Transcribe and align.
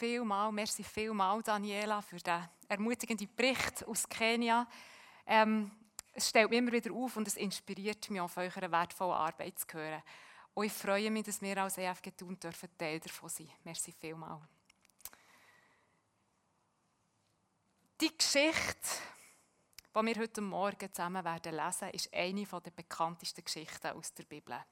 vielmal, 0.00 0.50
merci 0.50 0.82
vielmal, 0.82 1.42
Daniela, 1.42 2.00
für 2.00 2.16
den 2.16 2.48
ermutigenden 2.68 3.28
Bericht 3.36 3.86
aus 3.86 4.08
Kenia. 4.08 4.66
Ähm, 5.26 5.70
es 6.14 6.30
stellt 6.30 6.48
mich 6.48 6.58
immer 6.58 6.72
wieder 6.72 6.90
auf 6.94 7.16
und 7.18 7.28
es 7.28 7.36
inspiriert 7.36 8.08
mich, 8.08 8.20
auf 8.20 8.38
eurer 8.38 8.72
wertvollen 8.72 9.12
Arbeit 9.12 9.58
zu 9.58 9.66
hören. 9.74 10.02
Und 10.54 10.64
ich 10.64 10.72
freue 10.72 11.10
mich, 11.10 11.24
dass 11.24 11.42
wir 11.42 11.58
als 11.58 11.76
EFG 11.76 12.12
tun 12.12 12.40
dürfen 12.40 12.70
Teil 12.78 12.98
davon 12.98 13.28
sein. 13.28 13.50
Merci 13.62 13.92
vielmal. 13.92 14.40
Die 18.00 18.16
Geschichte, 18.16 18.88
die 19.94 20.06
wir 20.06 20.16
heute 20.16 20.40
Morgen 20.40 20.94
zusammen 20.94 21.22
werden 21.22 21.54
lesen, 21.54 21.90
ist 21.90 22.14
eine 22.14 22.46
der 22.46 22.70
bekanntesten 22.70 23.44
Geschichten 23.44 23.88
aus 23.88 24.14
der 24.14 24.24
Bibel. 24.24 24.64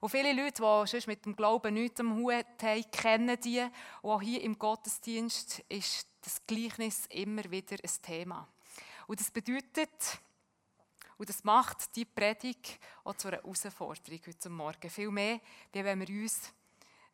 Und 0.00 0.08
viele 0.08 0.32
Leute, 0.32 0.62
die 0.62 0.88
sonst 0.88 1.06
mit 1.06 1.26
dem 1.26 1.36
Glauben 1.36 1.74
nichts 1.74 2.00
am 2.00 2.16
Hut 2.16 2.46
haben, 2.62 2.90
kennen 2.90 3.38
die. 3.40 3.66
Und 4.00 4.10
auch 4.10 4.22
hier 4.22 4.40
im 4.42 4.58
Gottesdienst 4.58 5.60
ist 5.68 6.08
das 6.22 6.44
Gleichnis 6.46 7.04
immer 7.10 7.50
wieder 7.50 7.76
ein 7.82 8.02
Thema. 8.02 8.48
Und 9.06 9.20
das 9.20 9.30
bedeutet, 9.30 10.18
und 11.18 11.28
das 11.28 11.44
macht 11.44 11.94
die 11.96 12.06
Predigt 12.06 12.78
auch 13.04 13.14
zu 13.14 13.28
einer 13.28 13.38
Herausforderung 13.38 14.20
heute 14.26 14.48
Morgen. 14.48 14.88
Viel 14.88 15.10
mehr, 15.10 15.38
wie 15.72 15.84
wenn 15.84 16.00
wir 16.00 16.22
uns 16.22 16.50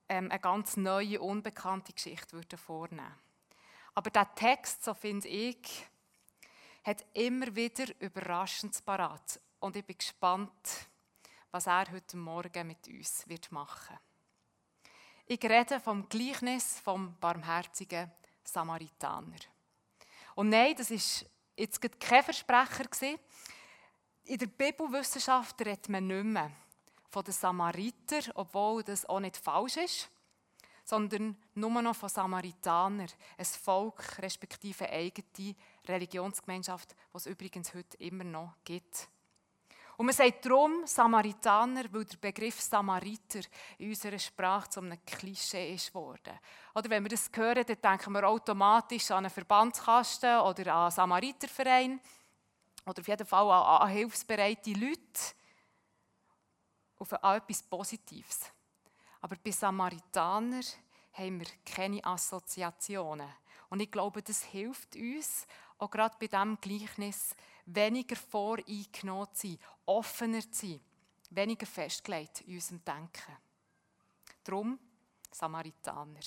ähm, 0.09 0.31
eine 0.31 0.39
ganz 0.39 0.77
neue, 0.77 1.21
unbekannte 1.21 1.93
Geschichte 1.93 2.34
würden 2.34 2.57
vornehmen 2.57 3.01
würden. 3.01 3.27
Aber 3.97 4.11
der 4.11 4.33
Text, 4.34 4.84
so 4.84 4.95
finde 4.95 5.27
ich, 5.27 5.87
hat 6.84 7.05
immer 7.15 7.57
wieder 7.57 7.87
Überraschendes 7.98 8.81
parat. 8.83 9.41
Und 9.59 9.75
ich 9.75 9.84
bin 9.84 9.98
gespannt, 9.98 10.87
was 11.50 11.66
er 11.66 11.91
heute 11.91 12.16
Morgen 12.16 12.66
mit 12.66 12.86
uns 12.89 13.28
wird 13.28 13.50
machen 13.52 13.98
Ich 15.27 15.42
rede 15.42 15.80
vom 15.80 16.08
Gleichnis 16.08 16.80
vom 16.80 17.16
barmherzigen 17.19 18.11
Samaritaner. 18.44 19.38
Und 20.34 20.50
nein, 20.50 20.75
das 20.77 20.91
ist 20.91 21.27
jetzt 21.56 21.80
kein 22.00 22.22
Versprecher. 22.22 22.84
In 24.25 24.38
der 24.38 24.47
Bibelwissenschaft 24.47 25.61
redet 25.61 25.88
man 25.88 26.06
nicht 26.06 26.25
mehr 26.25 26.50
von 27.08 27.25
den 27.25 27.33
Samaritern, 27.33 28.33
obwohl 28.34 28.83
das 28.83 29.06
auch 29.06 29.20
nicht 29.20 29.36
falsch 29.36 29.77
ist, 29.78 30.10
sondern 30.84 31.36
nur 31.55 31.83
noch 31.83 31.97
von 31.97 32.08
Samaritanern, 32.08 33.08
ein 33.38 33.44
Volk 33.44 34.19
respektive 34.19 34.88
eigene 34.88 35.55
Religionsgemeinschaft, 35.86 36.94
was 37.12 37.27
es 37.27 37.33
übrigens 37.33 37.75
heute 37.75 37.97
immer 37.97 38.25
noch 38.25 38.55
gibt. 38.64 39.08
Und 39.97 40.06
man 40.06 40.14
sagt 40.14 40.44
darum 40.44 40.86
Samaritaner, 40.86 41.84
weil 41.91 42.05
der 42.05 42.19
Begriff 42.19 42.61
Samariter 42.61 43.41
in 43.78 43.89
unserer 43.89 44.19
Sprache 44.19 44.69
zu 44.69 44.80
einem 44.80 44.98
Klischee 45.06 45.75
ist 45.75 45.88
geworden. 45.88 46.38
Oder 46.75 46.91
wenn 46.91 47.03
wir 47.05 47.08
das 47.08 47.30
hören, 47.34 47.64
dann 47.66 47.80
denken 47.80 48.12
wir 48.12 48.28
automatisch 48.28 49.11
an 49.11 49.25
einen 49.25 49.30
Verbandskasten 49.30 50.41
oder 50.41 50.75
an 50.75 50.83
einen 50.83 50.91
Samariterverein 50.91 52.00
oder 52.84 53.00
auf 53.00 53.08
jeden 53.08 53.27
Fall 53.27 53.50
an, 53.50 53.83
an 53.83 53.88
hilfsbereite 53.88 54.72
Leute. 54.72 55.34
Auf 56.98 57.12
etwas 57.12 57.62
Positives. 57.62 58.50
Aber 59.20 59.36
bei 59.42 59.50
Samaritaner 59.50 60.62
haben 61.12 61.41
wir 61.41 61.47
keine 61.64 62.05
Assoziationen. 62.05 63.28
Und 63.69 63.81
ich 63.81 63.91
glaube, 63.91 64.22
das 64.22 64.44
hilft 64.44 64.94
uns, 64.97 65.47
auch 65.78 65.91
gerade 65.91 66.16
bei 66.19 66.27
diesem 66.27 66.58
Gleichnis, 66.60 67.34
weniger 67.67 68.17
voreingenommen 68.17 69.28
zu 69.34 69.48
sein, 69.48 69.59
offener 69.84 70.41
zu 70.50 70.67
sein, 70.67 70.81
weniger 71.31 71.67
festgelegt 71.67 72.42
in 72.42 72.55
unserem 72.55 72.84
Denken. 72.84 73.36
Darum 74.45 74.78
Samaritaner. 75.31 76.21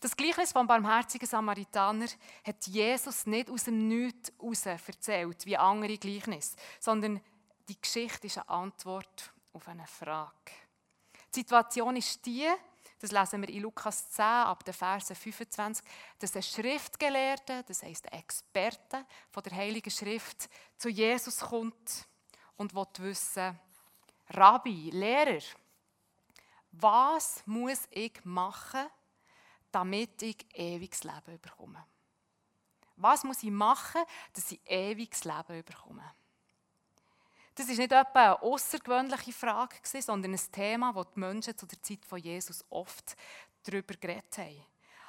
Das 0.00 0.16
Gleichnis 0.16 0.52
vom 0.52 0.66
barmherzigen 0.66 1.26
Samaritaner 1.26 2.06
hat 2.44 2.66
Jesus 2.66 3.26
nicht 3.26 3.50
aus 3.50 3.64
dem 3.64 3.88
Nichts 3.88 4.32
heraus 4.38 4.66
erzählt, 4.66 5.44
wie 5.44 5.56
andere 5.56 5.98
Gleichnisse, 5.98 6.56
sondern 6.78 7.20
die 7.68 7.80
Geschichte 7.80 8.28
ist 8.28 8.38
eine 8.38 8.48
Antwort 8.48 9.32
auf 9.52 9.66
eine 9.66 9.86
Frage. 9.86 10.52
Die 11.34 11.40
Situation 11.40 11.96
ist 11.96 12.24
die, 12.24 12.46
das 12.98 13.12
lesen 13.12 13.42
wir 13.42 13.48
in 13.48 13.62
Lukas 13.62 14.10
10 14.10 14.24
ab 14.24 14.64
den 14.64 14.74
Versen 14.74 15.14
25, 15.14 15.84
dass 16.18 16.34
ein 16.34 16.42
Schriftgelehrter, 16.42 17.62
das 17.62 17.82
heißt 17.82 18.12
ein 18.12 18.18
Experte 18.18 19.06
von 19.30 19.42
der 19.42 19.54
Heiligen 19.54 19.90
Schrift, 19.90 20.48
zu 20.76 20.88
Jesus 20.88 21.38
kommt 21.38 22.06
und 22.56 22.74
will 22.74 22.86
wissen, 22.98 23.58
Rabbi, 24.30 24.90
Lehrer, 24.90 25.42
was 26.72 27.42
muss 27.46 27.88
ich 27.90 28.24
machen, 28.24 28.86
damit 29.70 30.20
ich 30.22 30.46
ewiges 30.54 31.04
Leben 31.04 31.40
bekomme? 31.40 31.84
Was 32.96 33.22
muss 33.24 33.42
ich 33.42 33.50
machen, 33.50 34.02
dass 34.32 34.50
ich 34.50 34.60
ewiges 34.68 35.24
Leben 35.24 35.64
bekomme? 35.64 36.04
Das 37.58 37.68
ist 37.68 37.78
nicht 37.78 37.90
etwa 37.90 38.20
eine 38.22 38.40
außergewöhnliche 38.40 39.32
Frage, 39.32 39.74
sondern 39.82 40.32
ein 40.32 40.52
Thema, 40.52 40.92
das 40.92 41.06
die 41.12 41.18
Menschen 41.18 41.58
zu 41.58 41.66
der 41.66 41.82
Zeit 41.82 42.04
von 42.06 42.20
Jesus 42.20 42.64
oft 42.70 43.16
darüber 43.64 43.94
geredet 43.94 44.38
haben. 44.38 44.64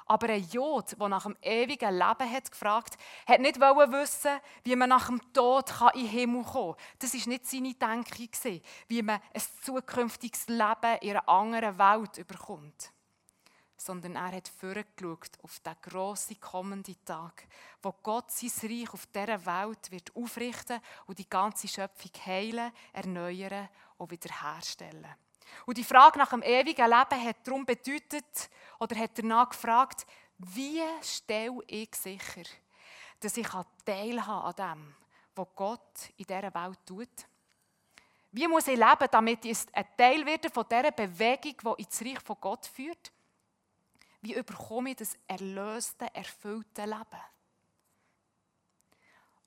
Aber 0.08 0.30
ein 0.30 0.44
Jod, 0.50 1.00
der 1.00 1.10
nach 1.10 1.26
dem 1.26 1.38
ewigen 1.44 1.94
Leben 1.94 2.32
hat 2.32 2.50
gefragt 2.50 2.98
hat, 3.28 3.40
nicht 3.40 3.60
wissen, 3.60 4.40
wie 4.64 4.76
man 4.76 4.90
nach 4.90 5.10
dem 5.10 5.22
Tod 5.32 5.72
in 5.94 6.02
den 6.02 6.10
Himmel 6.10 6.44
kommen 6.44 6.74
kann. 6.74 6.86
Das 6.98 7.14
war 7.14 7.28
nicht 7.28 7.46
seine 7.46 7.76
Denke, 7.76 8.62
wie 8.88 9.02
man 9.04 9.22
ein 9.32 9.42
zukünftiges 9.62 10.48
Leben 10.48 10.98
in 11.02 11.12
einer 11.12 11.30
anderen 11.30 11.78
Welt 11.78 12.28
bekommt 12.28 12.92
sondern 13.80 14.16
er 14.16 14.34
hat 14.34 14.50
vorgeschaut 14.50 15.32
auf 15.42 15.60
den 15.62 15.76
grossen 15.82 16.40
kommenden 16.40 16.98
Tag, 17.06 17.48
wo 17.82 17.94
Gott 18.04 18.30
sein 18.30 18.52
Reich 18.70 18.94
auf 18.94 19.06
dieser 19.08 19.46
Welt 19.46 19.90
wird 19.90 20.14
aufrichten 20.16 20.82
und 21.08 21.18
die 21.18 21.30
ganze 21.30 21.68
Schöpfung 21.68 22.12
heilen, 22.26 22.74
erneuern 22.92 23.70
und 23.98 24.12
wiederherstellen. 24.12 25.16
Und 25.66 25.78
die 25.78 25.86
Frage 25.86 26.20
nach 26.20 26.30
dem 26.30 26.44
ewigen 26.44 26.90
Leben 26.90 27.26
hat 27.26 27.38
darum 27.48 27.66
bedeutet, 27.66 28.50
oder 28.80 28.96
hat 28.98 29.18
danach 29.18 29.50
gefragt, 29.50 30.06
wie 30.38 30.82
stelle 31.02 31.60
ich 31.68 31.96
sicher, 31.96 32.44
dass 33.22 33.38
ich 33.38 33.48
teilhabe 33.86 34.62
an 34.62 34.76
dem, 34.76 34.96
was 35.36 35.48
Gott 35.56 36.10
in 36.18 36.26
dieser 36.26 36.54
Welt 36.54 36.80
tut? 36.86 37.28
Wie 38.32 38.48
muss 38.48 38.68
ich 38.68 38.78
leben, 38.78 39.08
damit 39.10 39.46
ich 39.46 39.58
ein 39.72 39.88
Teil 39.98 40.26
werde 40.26 40.50
von 40.50 40.66
dieser 40.70 40.92
Bewegung, 40.92 41.76
die 41.78 41.84
ins 41.84 42.02
Reich 42.02 42.20
von 42.20 42.38
Gott 42.40 42.66
führt? 42.68 43.12
Wie 44.22 44.36
überkomme 44.36 44.92
ich 44.92 44.98
das 44.98 45.18
erlöste, 45.28 46.14
erfüllte 46.14 46.84
Leben? 46.84 47.22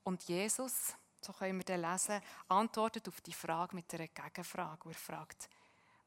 Und 0.04 0.22
Jesus, 0.24 0.94
so 1.20 1.32
können 1.32 1.58
wir 1.58 1.64
dann 1.64 1.82
lesen, 1.82 2.20
antwortet 2.48 3.06
auf 3.08 3.20
die 3.20 3.34
Frage 3.34 3.76
mit 3.76 3.92
einer 3.94 4.08
Gegenfrage, 4.08 4.88
er 4.88 4.94
fragt, 4.94 5.48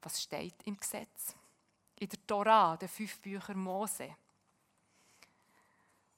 was 0.02 0.22
steht 0.22 0.62
im 0.64 0.76
Gesetz? 0.76 1.34
In 1.98 2.08
der 2.08 2.26
Torah, 2.26 2.76
den 2.76 2.88
fünf 2.88 3.18
Büchern 3.20 3.58
Mose. 3.58 4.14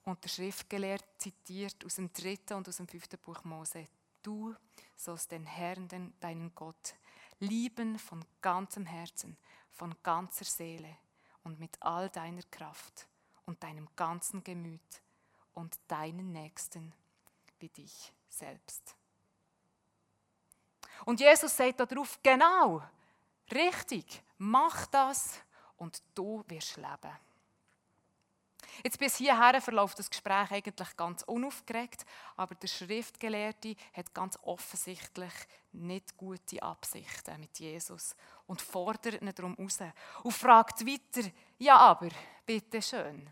Und 0.04 0.24
der 0.24 0.28
Schriftgelehrte 0.28 1.06
zitiert 1.18 1.84
aus 1.84 1.96
dem 1.96 2.12
dritten 2.12 2.54
und 2.54 2.68
aus 2.68 2.78
dem 2.78 2.88
fünften 2.88 3.18
Buch 3.18 3.44
Mose. 3.44 3.86
Du 4.22 4.54
sollst 4.96 5.30
den 5.30 5.46
Herrn, 5.46 5.86
deinen 6.18 6.54
Gott, 6.54 6.94
lieben 7.38 7.98
von 7.98 8.24
ganzem 8.40 8.86
Herzen, 8.86 9.36
von 9.70 9.94
ganzer 10.02 10.46
Seele 10.46 10.96
und 11.48 11.58
mit 11.58 11.82
all 11.82 12.10
deiner 12.10 12.42
Kraft 12.50 13.08
und 13.46 13.62
deinem 13.62 13.88
ganzen 13.96 14.44
Gemüt 14.44 15.02
und 15.54 15.78
deinen 15.88 16.30
Nächsten 16.30 16.92
wie 17.58 17.70
dich 17.70 18.12
selbst. 18.28 18.94
Und 21.06 21.20
Jesus 21.20 21.56
sagt 21.56 21.80
darauf, 21.80 22.18
genau, 22.22 22.82
richtig, 23.50 24.22
mach 24.36 24.86
das 24.88 25.40
und 25.78 26.02
du 26.14 26.44
wirst 26.48 26.76
leben. 26.76 27.16
Jetzt 28.82 28.98
bis 28.98 29.16
hierher 29.16 29.60
verläuft 29.60 29.98
das 29.98 30.10
Gespräch 30.10 30.50
eigentlich 30.50 30.96
ganz 30.96 31.22
unaufgeregt, 31.22 32.04
aber 32.36 32.54
der 32.54 32.68
Schriftgelehrte 32.68 33.74
hat 33.92 34.14
ganz 34.14 34.38
offensichtlich 34.42 35.32
nicht 35.72 36.16
gute 36.16 36.62
Absichten 36.62 37.40
mit 37.40 37.58
Jesus 37.58 38.14
und 38.46 38.62
fordert 38.62 39.20
ihn 39.20 39.32
darum 39.34 39.54
raus 39.54 39.78
und 40.22 40.32
fragt 40.32 40.86
weiter, 40.86 41.28
ja 41.58 41.76
aber, 41.76 42.08
bitte 42.46 42.80
schön, 42.80 43.28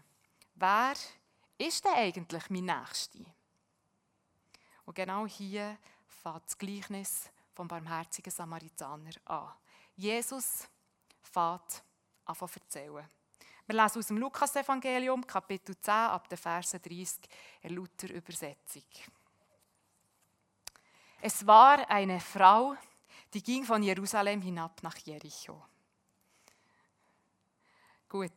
wer 0.54 0.94
ist 1.58 1.84
denn 1.84 1.94
eigentlich 1.94 2.50
mein 2.50 2.64
Nächster? 2.64 3.20
Und 4.84 4.94
genau 4.94 5.26
hier 5.26 5.78
fängt 6.06 6.44
das 6.46 6.58
Gleichnis 6.58 7.30
vom 7.52 7.68
barmherzigen 7.68 8.30
Samaritaner 8.30 9.12
an. 9.24 9.52
Jesus 9.96 10.68
fängt 11.22 11.82
an 12.24 12.34
zu 12.34 12.46
erzählen. 12.54 13.06
Wir 13.66 13.82
lesen 13.82 13.98
aus 13.98 14.06
dem 14.06 14.18
Lukas-Evangelium, 14.18 15.26
Kapitel 15.26 15.76
10, 15.76 15.92
ab 15.92 16.28
den 16.28 16.38
Versen 16.38 16.80
30, 16.80 17.18
in 17.62 17.74
Luther 17.74 18.10
Übersetzung. 18.10 18.84
Es 21.20 21.44
war 21.44 21.90
eine 21.90 22.20
Frau, 22.20 22.76
die 23.34 23.42
ging 23.42 23.64
von 23.64 23.82
Jerusalem 23.82 24.40
hinab 24.40 24.80
nach 24.84 24.96
Jericho. 24.98 25.64
Gut. 28.08 28.30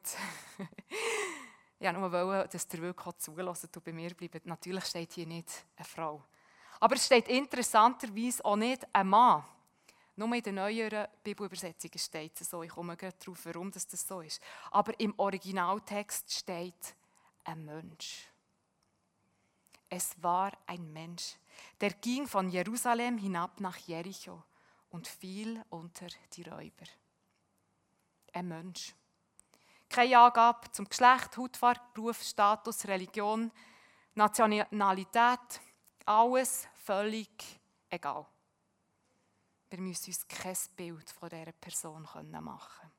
ja, 1.80 1.94
nur 1.94 2.12
wollen, 2.12 2.50
dass 2.50 2.68
ihr 2.74 2.82
wirklich 2.82 3.18
zulassen 3.18 3.70
und 3.76 3.84
bei 3.84 3.94
mir 3.94 4.16
bleibt. 4.16 4.48
Natürlich 4.48 4.86
steht 4.86 5.14
hier 5.14 5.28
nicht 5.28 5.66
eine 5.76 5.86
Frau. 5.86 6.24
Aber 6.80 6.96
es 6.96 7.06
steht 7.06 7.28
interessanterweise 7.28 8.44
auch 8.44 8.56
nicht 8.56 8.88
ein 8.92 9.08
Mann. 9.08 9.46
Nur 10.20 10.36
in 10.36 10.44
den 10.44 10.56
neueren 10.56 11.08
Bibelübersetzungen 11.24 11.98
steht 11.98 12.42
es 12.42 12.50
so. 12.50 12.62
Ich 12.62 12.72
komme 12.72 12.98
gleich 12.98 13.14
darauf, 13.20 13.46
warum 13.46 13.72
das 13.72 13.88
so 13.90 14.20
ist. 14.20 14.42
Aber 14.70 15.00
im 15.00 15.14
Originaltext 15.18 16.30
steht 16.34 16.94
ein 17.46 17.64
Mensch. 17.64 18.28
Es 19.88 20.22
war 20.22 20.52
ein 20.68 20.92
Mensch, 20.92 21.38
der 21.80 21.92
ging 21.92 22.28
von 22.28 22.50
Jerusalem 22.50 23.18
hinab 23.18 23.62
nach 23.62 23.78
Jericho 23.78 24.44
und 24.90 25.08
fiel 25.08 25.64
unter 25.70 26.08
die 26.34 26.44
Räuber. 26.44 26.86
Ein 28.34 28.50
Mensch. 28.50 28.94
Keine 29.88 30.20
Angabe 30.20 30.70
zum 30.74 30.90
Geschlecht, 30.90 31.38
Hautfarbe, 31.38 31.80
Beruf, 31.94 32.22
Status, 32.24 32.86
Religion, 32.86 33.54
Nationalität, 34.16 35.62
alles 36.06 36.68
völlig 36.74 37.62
egal. 37.90 38.28
Wir 39.70 39.80
müssen 39.80 40.10
uns 40.10 40.28
kein 40.28 40.58
Bild 40.76 41.10
von 41.12 41.30
dieser 41.30 41.52
Person 41.52 42.08
machen 42.42 42.92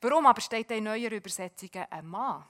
Warum 0.00 0.26
aber 0.26 0.40
steht 0.40 0.70
in 0.70 0.84
neueren 0.84 1.12
Übersetzungen 1.12 1.86
ein 1.90 2.06
Mann? 2.06 2.44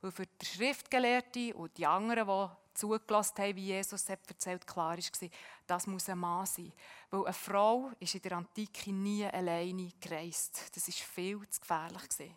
Weil 0.00 0.10
für 0.10 0.26
die 0.26 0.46
Schriftgelehrten 0.46 1.52
und 1.52 1.76
die 1.76 1.86
anderen, 1.86 2.26
die 2.26 2.74
zugelassen 2.74 3.38
haben, 3.38 3.56
wie 3.56 3.66
Jesus 3.66 4.08
hat 4.08 4.26
erzählt, 4.26 4.66
klar 4.66 4.96
war, 4.96 5.28
das 5.66 5.86
muss 5.86 6.08
ein 6.08 6.18
Mann 6.18 6.46
sein. 6.46 6.72
Weil 7.10 7.24
eine 7.24 7.32
Frau 7.32 7.92
ist 8.00 8.14
in 8.14 8.22
der 8.22 8.32
Antike 8.32 8.92
nie 8.92 9.26
alleine 9.26 9.92
gereist. 10.00 10.70
Das 10.74 10.88
war 10.88 10.94
viel 10.94 11.48
zu 11.48 11.60
gefährlich. 11.60 12.34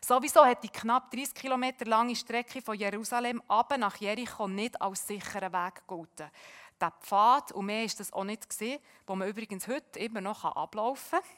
Sowieso 0.00 0.44
hat 0.44 0.62
die 0.62 0.68
knapp 0.68 1.10
30 1.10 1.34
Kilometer 1.34 1.84
lange 1.84 2.14
Strecke 2.14 2.62
von 2.62 2.78
Jerusalem 2.78 3.42
ab 3.48 3.76
nach 3.78 3.96
Jericho 3.96 4.46
nicht 4.46 4.80
als 4.80 5.06
sicheren 5.06 5.52
Weg 5.52 5.82
gelten. 5.88 6.30
Der 6.80 6.92
Pfad, 7.00 7.52
und 7.52 7.66
mehr 7.66 7.84
ist 7.84 7.98
das 7.98 8.12
auch 8.12 8.24
nicht 8.24 8.48
gesehen, 8.48 8.80
wo 9.06 9.16
man 9.16 9.28
übrigens 9.28 9.66
heute 9.66 9.98
immer 9.98 10.20
noch 10.20 10.44
ablaufen 10.44 11.20
kann, 11.20 11.28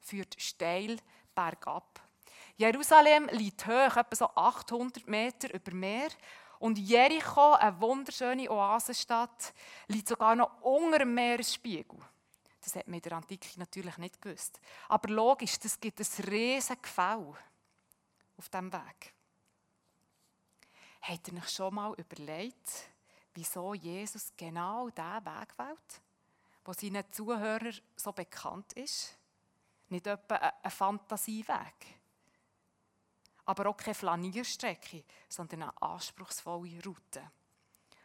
führt 0.00 0.40
steil 0.40 0.98
bergab. 1.34 2.00
Jerusalem 2.56 3.28
liegt 3.32 3.66
hoch, 3.66 3.96
etwa 3.96 4.14
so 4.14 4.26
800 4.34 5.06
Meter 5.08 5.54
über 5.54 5.72
Meer. 5.72 6.10
Und 6.58 6.78
Jericho, 6.78 7.52
eine 7.54 7.80
wunderschöne 7.80 8.50
Oasenstadt, 8.50 9.54
liegt 9.88 10.08
sogar 10.08 10.36
noch 10.36 10.60
unter 10.60 10.98
dem 10.98 11.14
Meeresspiegel. 11.14 11.98
Das 12.62 12.76
hat 12.76 12.86
man 12.86 12.96
in 12.96 13.02
der 13.02 13.12
Antike 13.12 13.58
natürlich 13.58 13.96
nicht 13.96 14.20
gewusst. 14.20 14.60
Aber 14.88 15.08
logisch, 15.08 15.54
es 15.64 15.80
gibt 15.80 16.00
ein 16.00 16.24
riesiges 16.30 16.82
Gefälle 16.82 17.34
auf 18.36 18.48
diesem 18.50 18.70
Weg. 18.70 19.14
Habt 21.00 21.28
ihr 21.28 21.38
euch 21.38 21.48
schon 21.48 21.74
mal 21.74 21.94
überlegt, 21.94 22.90
wieso 23.40 23.72
Jesus 23.72 24.32
genau 24.36 24.90
diesen 24.90 25.24
Weg 25.24 25.58
wählt, 25.58 26.02
der 26.66 26.74
seinen 26.74 27.12
Zuhörern 27.12 27.80
so 27.96 28.12
bekannt 28.12 28.74
ist? 28.74 29.16
Nicht 29.88 30.06
etwa 30.06 30.34
ein 30.34 30.70
Fantasieweg 30.70 32.00
aber 33.50 33.68
auch 33.68 33.76
keine 33.76 33.94
Flanierstrecke, 33.94 35.02
sondern 35.28 35.62
eine 35.64 35.82
anspruchsvolle 35.82 36.84
Route. 36.84 37.32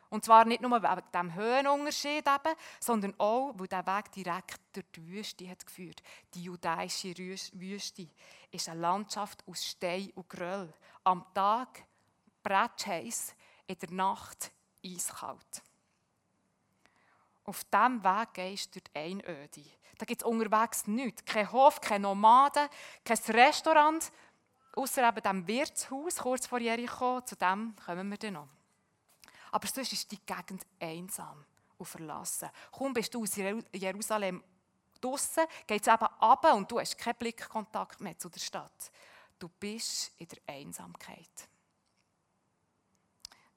Und 0.09 0.25
zwar 0.25 0.43
nicht 0.45 0.61
nur 0.61 0.81
wegen 0.81 1.11
dem 1.13 1.35
Höhenunterschied, 1.35 2.25
eben, 2.27 2.55
sondern 2.79 3.13
auch, 3.19 3.53
weil 3.55 3.67
der 3.67 3.85
Weg 3.85 4.11
direkt 4.11 4.59
durch 4.73 4.85
die 4.95 5.07
Wüste 5.07 5.47
hat 5.47 5.63
geführt. 5.63 6.01
Die 6.33 6.43
judäische 6.43 7.15
Wüste 7.17 8.07
ist 8.49 8.69
eine 8.69 8.81
Landschaft 8.81 9.43
aus 9.47 9.63
Stein 9.63 10.09
und 10.15 10.29
Geröll. 10.29 10.73
Am 11.03 11.25
Tag 11.35 11.85
bretschheiß, 12.41 13.35
in 13.67 13.77
der 13.77 13.91
Nacht 13.91 14.51
eiskalt. 14.85 15.63
Auf 17.43 17.63
diesem 17.65 18.03
Weg 18.03 18.33
gehst 18.33 18.75
du 18.75 18.79
durch 18.79 18.93
die 18.93 18.99
Einöde. 18.99 19.63
Da 19.97 20.05
gibt 20.05 20.21
es 20.21 20.27
unterwegs 20.27 20.87
nichts. 20.87 21.23
Kein 21.25 21.51
Hof, 21.51 21.79
keine 21.79 22.03
Nomaden, 22.03 22.67
kein 23.03 23.17
Restaurant, 23.17 24.11
Außer 24.75 25.07
eben 25.07 25.21
dem 25.21 25.47
Wirtshaus 25.47 26.17
kurz 26.17 26.47
vor 26.47 26.59
Jericho, 26.59 27.21
zu 27.21 27.35
dem 27.37 27.73
kommen 27.77 28.09
wir 28.09 28.17
dann 28.17 28.33
noch. 28.33 28.49
Aber 29.51 29.67
sonst 29.67 29.93
ist 29.93 30.11
die 30.11 30.19
Gegend 30.25 30.65
einsam 30.79 31.45
und 31.77 31.85
verlassen. 31.85 32.49
Kaum 32.73 32.93
bist 32.93 33.13
du 33.13 33.23
aus 33.23 33.37
Jerusalem 33.37 34.43
draußen, 34.99 35.45
geht 35.65 35.81
es 35.81 35.87
eben 35.87 36.05
ab 36.05 36.53
und 36.53 36.69
du 36.69 36.79
hast 36.79 36.97
keinen 36.97 37.15
Blickkontakt 37.15 38.01
mehr 38.01 38.17
zu 38.17 38.27
der 38.27 38.41
Stadt. 38.41 38.91
Du 39.39 39.47
bist 39.47 40.11
in 40.17 40.27
der 40.27 40.39
Einsamkeit. 40.47 41.47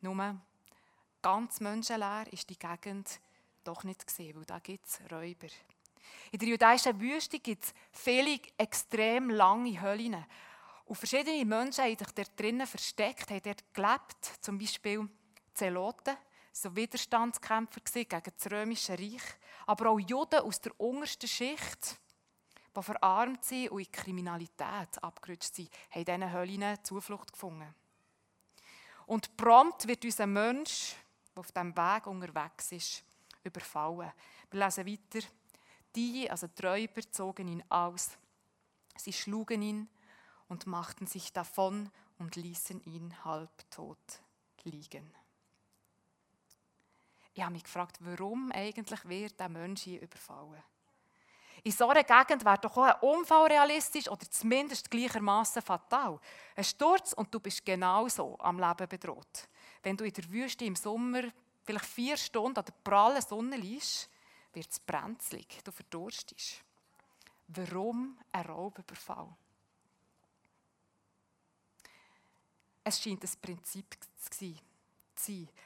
Nur 0.00 0.36
ganz 1.22 1.60
menschenleer 1.60 2.32
ist 2.32 2.48
die 2.50 2.58
Gegend 2.58 3.20
doch 3.64 3.84
nicht 3.84 4.06
gesehen, 4.06 4.36
weil 4.36 4.44
da 4.44 4.58
gibt 4.58 4.86
es 4.86 5.00
Räuber. 5.10 5.48
In 6.32 6.38
der 6.38 6.48
jüdischen 6.48 7.00
Wüste 7.00 7.38
gibt 7.38 7.64
es 7.64 7.74
viele 7.92 8.40
extrem 8.56 9.30
lange 9.30 9.80
Höllen, 9.80 10.24
und 10.88 10.96
verschiedene 10.96 11.44
Menschen 11.44 11.84
haben 11.84 11.98
sich 11.98 12.12
dort 12.12 12.40
drinnen 12.40 12.66
versteckt, 12.66 13.30
haben 13.30 13.42
dort 13.44 13.74
gelebt. 13.74 14.24
Zum 14.40 14.58
Beispiel 14.58 15.06
Zeloten, 15.52 16.16
so 16.50 16.74
Widerstandskämpfer 16.74 17.80
gegen 17.82 18.22
das 18.34 18.50
Römische 18.50 18.92
Reich. 18.94 19.22
Aber 19.66 19.90
auch 19.90 19.98
Juden 19.98 20.40
aus 20.40 20.62
der 20.62 20.80
untersten 20.80 21.28
Schicht, 21.28 21.98
die 22.74 22.82
verarmt 22.82 23.44
sind 23.44 23.70
und 23.70 23.80
in 23.80 23.92
Kriminalität 23.92 25.02
abgerutscht 25.02 25.54
sind, 25.54 25.70
haben 25.90 26.04
diesen 26.06 26.32
Höllen 26.32 26.82
Zuflucht 26.82 27.32
gefunden. 27.32 27.74
Und 29.04 29.36
prompt 29.36 29.86
wird 29.86 30.06
unser 30.06 30.26
Mensch, 30.26 30.94
der 31.38 31.40
auf 31.40 31.52
diesem 31.52 31.76
Weg 31.76 32.06
unterwegs 32.06 32.72
ist, 32.72 33.04
überfallen. 33.44 34.12
Wir 34.50 34.64
lesen 34.64 34.86
weiter. 34.86 35.26
Die, 35.94 36.30
also 36.30 36.46
die 36.48 36.66
Räuber, 36.66 37.00
zogen 37.10 37.48
ihn 37.48 37.64
aus. 37.68 38.10
Sie 38.96 39.12
schlugen 39.12 39.62
ihn 39.62 39.88
und 40.48 40.66
machten 40.66 41.06
sich 41.06 41.32
davon 41.32 41.90
und 42.18 42.36
ließen 42.36 42.84
ihn 42.84 43.24
halbtot 43.24 44.20
liegen. 44.64 45.14
Ich 47.34 47.42
habe 47.42 47.52
mich 47.52 47.64
gefragt, 47.64 47.98
warum 48.00 48.50
eigentlich 48.50 49.08
wird 49.08 49.38
der 49.38 49.48
Mensch 49.48 49.82
hier 49.82 50.02
überfallen? 50.02 50.62
In 51.62 51.72
so 51.72 51.88
einer 51.88 52.04
Gegend 52.04 52.44
wäre 52.44 52.58
doch 52.58 52.76
auch 52.76 52.82
ein 52.82 53.00
Unfall 53.00 53.46
realistisch 53.48 54.08
oder 54.08 54.28
zumindest 54.30 54.90
gleichermaßen 54.90 55.62
fatal. 55.62 56.18
Ein 56.56 56.64
Sturz 56.64 57.12
und 57.12 57.32
du 57.32 57.40
bist 57.40 57.64
genauso 57.64 58.36
am 58.38 58.58
Leben 58.58 58.88
bedroht. 58.88 59.48
Wenn 59.82 59.96
du 59.96 60.04
in 60.04 60.12
der 60.12 60.30
Wüste 60.30 60.64
im 60.64 60.76
Sommer 60.76 61.22
vielleicht 61.62 61.86
vier 61.86 62.16
Stunden 62.16 62.58
an 62.58 62.64
der 62.64 62.74
prallen 62.84 63.22
Sonne 63.22 63.56
liegst, 63.56 64.08
wird 64.52 64.70
es 64.70 64.80
brenzlig, 64.80 65.62
du 65.64 65.70
verdurstest. 65.70 66.64
Warum 67.48 68.18
ein 68.32 68.46
Raubüberfall? 68.46 69.28
Es 72.84 73.02
scheint 73.02 73.22
ein 73.22 73.30
Prinzip 73.40 73.96
zu 74.16 74.30
sein, 74.32 74.58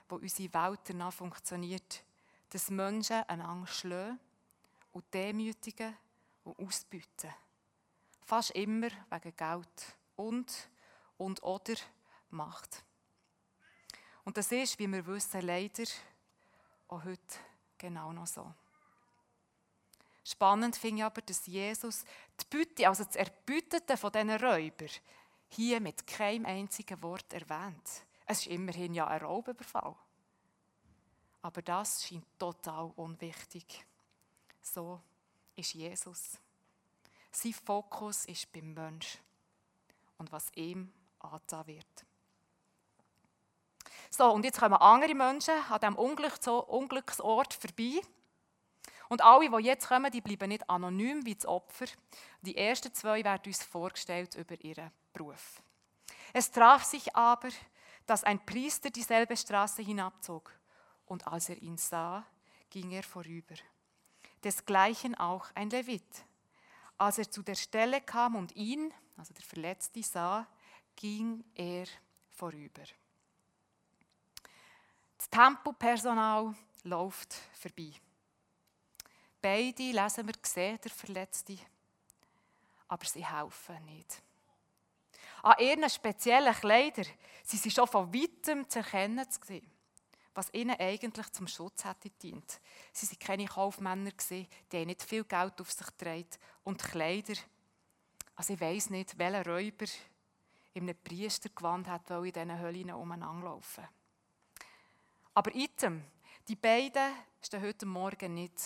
das 0.09 0.19
unsere 0.21 0.53
Welt 0.55 0.81
danach 0.85 1.13
funktioniert, 1.13 2.03
dass 2.49 2.71
Menschen 2.71 3.23
einander 3.29 3.67
schlagen 3.67 4.19
und 4.93 5.05
demütigen 5.15 5.97
und 6.45 6.59
ausbeuten. 6.59 7.33
Fast 8.25 8.51
immer 8.53 8.89
wegen 9.11 9.37
Geld 9.37 9.97
und, 10.17 10.69
und 11.17 11.43
oder 11.43 11.75
Macht. 12.31 12.85
Und 14.25 14.37
das 14.37 14.53
ist, 14.53 14.79
wie 14.79 14.87
wir 14.87 15.07
wissen, 15.07 15.41
leider 15.43 15.85
auch 16.89 17.05
heute 17.05 17.39
genau 17.79 18.13
noch 18.13 18.27
so. 18.27 18.53
Spannend 20.25 20.77
finde 20.77 20.99
ich 20.99 21.05
aber, 21.05 21.21
dass 21.23 21.47
Jesus 21.47 22.05
die 22.41 22.45
Bütte, 22.49 22.89
also 22.89 23.05
das 23.05 23.17
Erbütete 23.17 23.97
von 23.97 24.13
diesen 24.13 24.31
Räubern, 24.31 24.91
hier 25.49 25.81
mit 25.81 26.07
keinem 26.07 26.47
einzigen 26.47 27.03
Wort 27.03 27.33
erwähnt. 27.33 28.05
Es 28.27 28.41
ist 28.41 28.47
immerhin 28.47 28.95
ja 28.95 29.07
ein 29.09 29.21
Raubüberfall. 29.21 29.97
Aber 31.43 31.61
das 31.63 32.07
scheint 32.07 32.25
total 32.39 32.93
unwichtig. 32.97 33.85
So 34.61 35.01
ist 35.57 35.75
Jesus. 35.75 36.39
Sein 37.33 37.53
Fokus 37.53 38.27
ist 38.27 38.53
beim 38.53 38.73
Mensch 38.75 39.19
und 40.19 40.31
was 40.31 40.53
ihm 40.55 40.93
angetan 41.19 41.67
wird. 41.67 42.07
So, 44.15 44.31
und 44.31 44.45
jetzt 44.45 44.61
kommen 44.61 44.75
andere 44.75 45.15
Menschen 45.15 45.55
an 45.71 45.81
diesem 45.81 45.97
Unglücksort 45.97 47.55
vorbei. 47.55 48.03
Und 49.09 49.23
alle, 49.23 49.49
die 49.49 49.65
jetzt 49.65 49.89
kommen, 49.89 50.13
die 50.13 50.21
bleiben 50.21 50.51
nicht 50.51 50.69
anonym 50.69 51.25
wie 51.25 51.35
das 51.35 51.47
Opfer. 51.47 51.87
Die 52.43 52.55
ersten 52.55 52.93
zwei 52.93 53.25
werden 53.25 53.41
uns 53.47 53.63
vorgestellt 53.63 54.35
über 54.35 54.63
ihren 54.63 54.91
Beruf. 55.15 55.63
Es 56.35 56.51
traf 56.51 56.85
sich 56.85 57.17
aber, 57.17 57.49
dass 58.05 58.23
ein 58.23 58.45
Priester 58.45 58.91
dieselbe 58.91 59.35
Straße 59.35 59.81
hinabzog. 59.81 60.53
Und 61.07 61.27
als 61.27 61.49
er 61.49 61.63
ihn 61.63 61.79
sah, 61.79 62.27
ging 62.69 62.91
er 62.91 63.03
vorüber. 63.03 63.55
Desgleichen 64.45 65.15
auch 65.15 65.47
ein 65.55 65.71
Levit. 65.71 66.27
Als 66.99 67.17
er 67.17 67.31
zu 67.31 67.43
der 67.43 67.55
Stelle 67.55 68.03
kam 68.03 68.37
und 68.37 68.55
ihn, 68.57 68.93
also 69.17 69.33
der 69.33 69.45
Verletzte, 69.45 70.03
sah, 70.03 70.47
ging 70.97 71.45
er 71.55 71.87
vorüber. 72.29 72.83
Das 75.23 75.31
Tempopersonal 75.31 76.53
läuft 76.83 77.35
vorbei. 77.55 77.93
Beide 79.41 79.93
lesen 79.93 80.27
wir 80.27 80.35
sehen, 80.43 80.81
der 80.83 80.91
Verletzte, 80.91 81.59
aber 82.89 83.05
sie 83.05 83.25
helfen 83.25 83.85
nicht. 83.85 84.21
An 85.45 85.55
ihren 85.61 85.89
speziellen 85.89 86.53
Kleidern 86.53 87.07
sind 87.45 87.63
sie 87.63 87.71
schon 87.71 87.87
von 87.87 88.13
weitem 88.13 88.69
zu 88.69 88.81
erkennen 88.81 89.25
was 90.35 90.53
ihnen 90.55 90.81
eigentlich 90.81 91.31
zum 91.31 91.47
Schutz 91.47 91.85
hätte 91.85 92.11
dient. 92.11 92.61
Sie 92.93 93.07
waren 93.07 93.19
keine 93.21 93.47
Kaufmänner, 93.47 94.11
die 94.73 94.87
nicht 94.87 95.05
viel 95.05 95.23
Geld 95.23 95.61
auf 95.61 95.71
sich 95.71 95.87
tragen 95.97 96.27
und 96.65 96.83
Kleider. 96.83 97.35
Also 98.35 98.55
ich 98.55 98.61
weiß 98.61 98.91
nicht, 98.91 99.17
welcher 99.19 99.47
Räuber 99.47 99.87
in 100.75 100.83
einem 100.83 100.97
Priestergewand 100.97 101.87
hat 101.87 102.11
in 102.11 102.25
diesen 102.25 102.59
Höllen 102.59 102.91
umeinander 102.91 103.45
laufen. 103.45 103.87
Aber 105.35 105.55
item, 105.55 106.05
die 106.47 106.57
beiden 106.57 107.15
stehen 107.41 107.63
heute 107.63 107.87
Morgen 107.87 108.35
nicht 108.35 108.61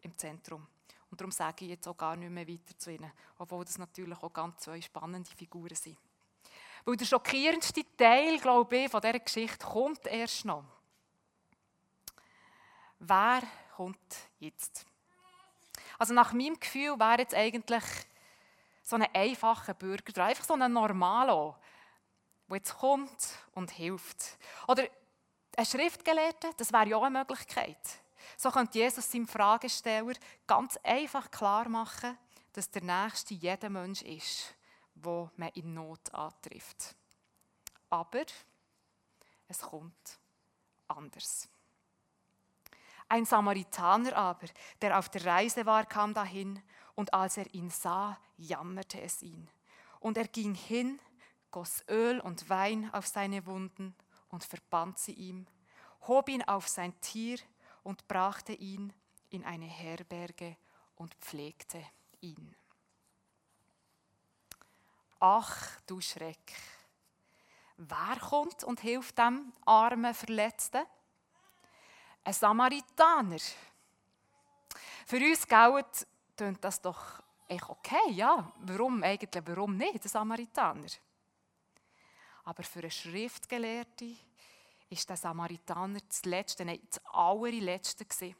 im 0.00 0.16
Zentrum. 0.16 0.66
Und 1.10 1.20
darum 1.20 1.30
sage 1.30 1.64
ich 1.64 1.72
jetzt 1.72 1.86
auch 1.88 1.96
gar 1.96 2.16
nicht 2.16 2.30
mehr 2.30 2.48
weiter 2.48 2.78
zu 2.78 2.90
ihnen, 2.90 3.12
obwohl 3.36 3.64
das 3.64 3.76
natürlich 3.76 4.22
auch 4.22 4.32
ganz 4.32 4.60
zwei 4.60 4.80
spannende 4.80 5.30
Figuren 5.36 5.74
sind. 5.74 5.98
Weil 6.86 6.96
der 6.96 7.04
schockierendste 7.04 7.84
Teil, 7.98 8.38
glaube 8.38 8.78
ich, 8.78 8.90
von 8.90 9.02
dieser 9.02 9.18
Geschichte 9.18 9.66
kommt 9.66 10.06
erst 10.06 10.46
noch. 10.46 10.64
Wer 12.98 13.42
kommt 13.76 14.16
jetzt? 14.38 14.86
Also 15.98 16.14
nach 16.14 16.32
meinem 16.32 16.58
Gefühl 16.58 16.98
wäre 16.98 17.20
jetzt 17.20 17.34
eigentlich 17.34 17.84
so 18.82 18.96
ein 18.96 19.06
einfacher 19.14 19.74
Bürger, 19.74 20.12
oder 20.12 20.24
einfach 20.24 20.44
so 20.44 20.54
ein 20.54 20.72
Normalo, 20.72 21.56
der 22.48 22.56
jetzt 22.56 22.78
kommt 22.78 23.38
und 23.52 23.70
hilft. 23.70 24.38
Oder 24.66 24.88
ein 25.60 25.66
Schriftgelehrter, 25.66 26.52
das 26.56 26.72
wäre 26.72 26.88
ja 26.88 27.00
eine 27.02 27.18
Möglichkeit. 27.18 27.76
So 28.38 28.50
könnte 28.50 28.78
Jesus 28.78 29.10
seinem 29.10 29.28
Fragesteller 29.28 30.14
ganz 30.46 30.78
einfach 30.82 31.30
klar 31.30 31.68
machen, 31.68 32.16
dass 32.54 32.70
der 32.70 32.82
Nächste 32.82 33.34
jeder 33.34 33.68
Mensch 33.68 34.00
ist, 34.00 34.54
wo 34.94 35.30
man 35.36 35.50
in 35.50 35.74
Not 35.74 36.14
antrifft. 36.14 36.96
Aber 37.90 38.24
es 39.48 39.60
kommt 39.60 40.18
anders. 40.88 41.46
Ein 43.08 43.26
Samaritaner 43.26 44.16
aber, 44.16 44.46
der 44.80 44.98
auf 44.98 45.10
der 45.10 45.26
Reise 45.26 45.66
war, 45.66 45.84
kam 45.84 46.14
dahin, 46.14 46.62
und 46.94 47.12
als 47.12 47.36
er 47.36 47.52
ihn 47.54 47.68
sah, 47.70 48.18
jammerte 48.38 49.00
es 49.00 49.22
ihn. 49.22 49.48
Und 50.00 50.16
er 50.16 50.28
ging 50.28 50.54
hin, 50.54 50.98
goss 51.50 51.84
Öl 51.88 52.20
und 52.20 52.48
Wein 52.48 52.88
auf 52.94 53.06
seine 53.06 53.44
Wunden 53.44 53.94
und 54.30 54.44
verband 54.44 54.98
sie 54.98 55.12
ihm, 55.12 55.46
hob 56.06 56.28
ihn 56.28 56.42
auf 56.42 56.68
sein 56.68 56.98
Tier 57.00 57.38
und 57.82 58.06
brachte 58.08 58.52
ihn 58.52 58.92
in 59.30 59.44
eine 59.44 59.66
Herberge 59.66 60.56
und 60.96 61.14
pflegte 61.16 61.82
ihn. 62.20 62.54
Ach 65.18 65.80
du 65.86 66.00
Schreck! 66.00 66.54
Wer 67.76 68.16
kommt 68.20 68.64
und 68.64 68.80
hilft 68.80 69.18
dem 69.18 69.52
armen 69.64 70.14
Verletzten? 70.14 70.84
Ein 72.24 72.32
Samaritaner. 72.34 73.38
Für 75.06 75.16
uns 75.16 75.48
Gaut 75.48 76.06
tönt 76.36 76.62
das 76.62 76.80
doch 76.80 77.22
echt 77.48 77.68
okay, 77.68 78.10
ja. 78.10 78.52
Warum 78.60 79.02
eigentlich, 79.02 79.42
warum 79.46 79.76
nicht, 79.76 80.04
ein 80.04 80.08
Samaritaner? 80.08 80.88
Aber 82.44 82.62
für 82.62 82.80
einen 82.80 82.90
Schriftgelehrten 82.90 84.16
ist 84.88 85.08
der 85.08 85.16
Samaritaner 85.16 86.00
das 86.06 86.24
Letzte, 86.24 86.64
nein, 86.64 86.80
das 86.88 87.00
allerletzte 87.06 88.04
gewesen, 88.04 88.34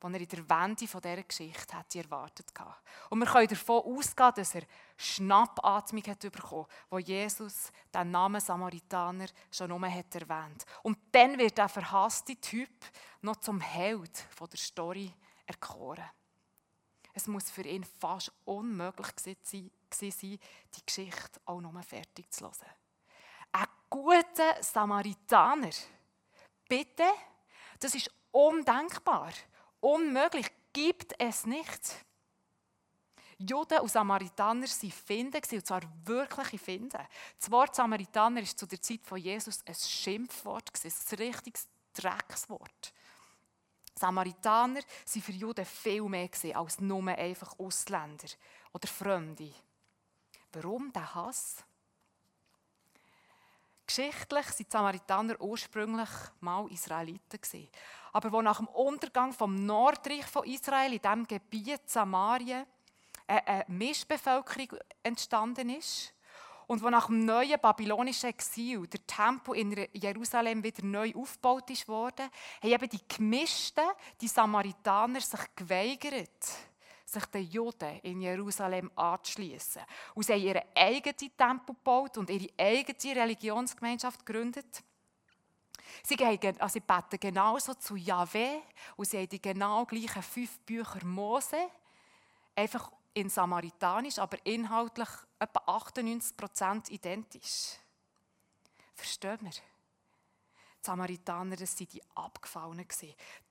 was 0.00 0.12
er 0.12 0.20
in 0.20 0.28
der 0.28 0.50
Wende 0.50 0.86
dieser 0.86 1.22
Geschichte 1.22 1.76
hätte 1.76 1.98
erwartet 1.98 2.50
hatte. 2.58 2.74
Und 3.10 3.18
wir 3.18 3.26
können 3.26 3.48
davon 3.48 3.82
ausgehen, 3.82 4.32
dass 4.36 4.54
er 4.54 4.62
Schnappatmung 4.96 6.02
hat 6.04 6.20
bekommen, 6.20 6.66
wo 6.90 6.98
Jesus 6.98 7.70
den 7.92 8.10
Namen 8.10 8.40
Samaritaner 8.40 9.26
schon 9.50 9.68
nur 9.68 9.90
hat 9.90 10.14
erwähnt. 10.14 10.64
Und 10.82 10.98
dann 11.12 11.38
wird 11.38 11.58
der 11.58 11.68
verhasste 11.68 12.36
Typ 12.36 12.70
noch 13.22 13.36
zum 13.36 13.60
Held 13.60 14.26
der 14.40 14.58
Story 14.58 15.12
erkoren. 15.46 16.04
Es 17.12 17.26
muss 17.26 17.50
für 17.50 17.62
ihn 17.62 17.84
fast 17.84 18.30
unmöglich 18.44 19.14
gewesen 19.16 19.70
sein, 19.90 20.10
die 20.20 20.86
Geschichte 20.86 21.40
auch 21.46 21.60
noch 21.60 21.82
fertig 21.82 22.30
zu 22.30 22.44
hören 22.44 22.85
ein 23.56 23.66
guter 23.90 24.62
Samaritaner. 24.62 25.70
Bitte? 26.68 27.04
Das 27.78 27.94
ist 27.94 28.10
undenkbar. 28.30 29.32
Unmöglich. 29.80 30.46
Gibt 30.72 31.14
es 31.18 31.46
nicht. 31.46 32.04
Juden 33.38 33.80
und 33.80 33.90
Samaritaner 33.90 34.66
waren 34.66 34.90
Finden, 34.90 35.42
und 35.52 35.66
zwar 35.66 35.82
wirkliche 36.04 36.58
Finden. 36.58 37.00
Das 37.38 37.50
Wort 37.50 37.74
Samaritaner 37.74 38.42
ist 38.42 38.58
zu 38.58 38.66
der 38.66 38.80
Zeit 38.80 39.00
von 39.06 39.18
Jesus 39.18 39.62
ein 39.66 39.74
Schimpfwort, 39.74 40.70
ein 40.84 41.18
richtiges 41.18 41.68
Dreckswort. 41.94 42.92
Samaritaner 43.94 44.80
waren 44.80 45.22
für 45.22 45.32
Juden 45.32 45.64
viel 45.64 46.02
mehr 46.02 46.28
als 46.54 46.80
nur 46.80 47.08
einfach 47.08 47.58
Ausländer 47.58 48.28
oder 48.72 48.88
Fremde. 48.88 49.52
Warum 50.52 50.92
der 50.92 51.14
Hass? 51.14 51.64
Geschichtlich 53.86 54.46
waren 54.46 54.56
die 54.58 54.66
Samaritaner 54.68 55.40
ursprünglich 55.40 56.08
mal 56.40 56.70
Israeliten. 56.72 57.68
Aber 58.12 58.32
wo 58.32 58.42
nach 58.42 58.58
dem 58.58 58.68
Untergang 58.68 59.32
vom 59.32 59.64
Nordreich 59.64 60.26
von 60.26 60.44
Israel 60.44 60.92
in 60.92 61.00
diesem 61.00 61.26
Gebiet 61.26 61.88
Samarien 61.88 62.66
eine 63.26 63.64
Mischbevölkerung 63.68 64.78
entstanden 65.02 65.70
ist 65.70 66.12
und 66.66 66.82
wo 66.82 66.90
nach 66.90 67.06
dem 67.06 67.24
neuen 67.24 67.60
babylonischen 67.60 68.30
Exil 68.30 68.86
der 68.88 69.06
Tempel 69.06 69.56
in 69.56 69.86
Jerusalem 69.92 70.62
wieder 70.62 70.84
neu 70.84 71.12
aufgebaut 71.14 71.70
wurde, 71.86 72.24
haben 72.62 72.72
eben 72.72 72.88
die 72.88 73.08
gemischten, 73.08 73.84
die 74.20 74.28
Samaritaner 74.28 75.20
sich 75.20 75.40
geweigert, 75.54 76.44
sich 77.06 77.24
den 77.26 77.48
Juden 77.48 78.00
in 78.02 78.20
Jerusalem 78.20 78.90
anzuschließen. 78.96 79.82
Und 80.14 80.26
sie 80.26 80.32
haben 80.32 80.42
ihren 80.42 80.62
eigenen 80.74 81.16
Tempel 81.16 81.74
gebaut 81.74 82.18
und 82.18 82.28
ihre 82.28 82.52
eigene 82.58 83.16
Religionsgemeinschaft 83.16 84.26
gegründet. 84.26 84.82
Sie, 86.02 86.16
gehen, 86.16 86.60
also 86.60 86.74
sie 86.74 86.80
beten 86.80 87.18
genauso 87.18 87.74
zu 87.74 87.96
Yahweh 87.96 88.60
und 88.96 89.06
sie 89.06 89.18
haben 89.18 89.28
die 89.28 89.40
genau 89.40 89.84
gleichen 89.86 90.22
fünf 90.22 90.58
Bücher 90.60 91.04
Mose, 91.04 91.56
einfach 92.54 92.90
in 93.14 93.30
Samaritanisch, 93.30 94.18
aber 94.18 94.36
inhaltlich 94.44 95.08
etwa 95.38 95.60
98% 95.78 96.90
identisch. 96.90 97.78
Verstehen 98.94 99.38
wir? 99.40 99.52
Samaritaner, 100.86 101.56
das 101.56 101.78
waren 101.78 101.88
die 101.88 102.02
Abgefallenen. 102.14 102.86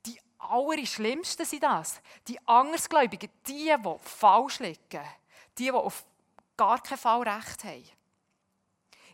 Die 0.06 0.20
Allerschlimmsten 0.38 1.46
sind 1.46 1.64
das. 1.64 2.02
Die 2.28 2.40
Andersgläubigen, 2.48 3.30
die, 3.48 3.74
die 3.78 3.96
falsch 4.04 4.60
liegen. 4.60 5.04
Die, 5.58 5.64
die 5.64 5.72
auf 5.72 6.06
gar 6.58 6.82
keinen 6.82 6.98
Fall 6.98 7.28
Recht 7.28 7.64
haben. 7.64 7.84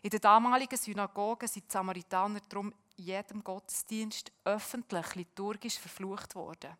In 0.02 0.10
der 0.10 0.20
damaligen 0.20 0.76
Synagoge 0.76 1.46
sind 1.46 1.66
die 1.66 1.72
Samaritaner 1.72 2.40
darum 2.48 2.74
jedem 2.96 3.42
Gottesdienst 3.42 4.32
öffentlich 4.44 5.14
liturgisch 5.14 5.78
verflucht 5.78 6.34
worden. 6.34 6.76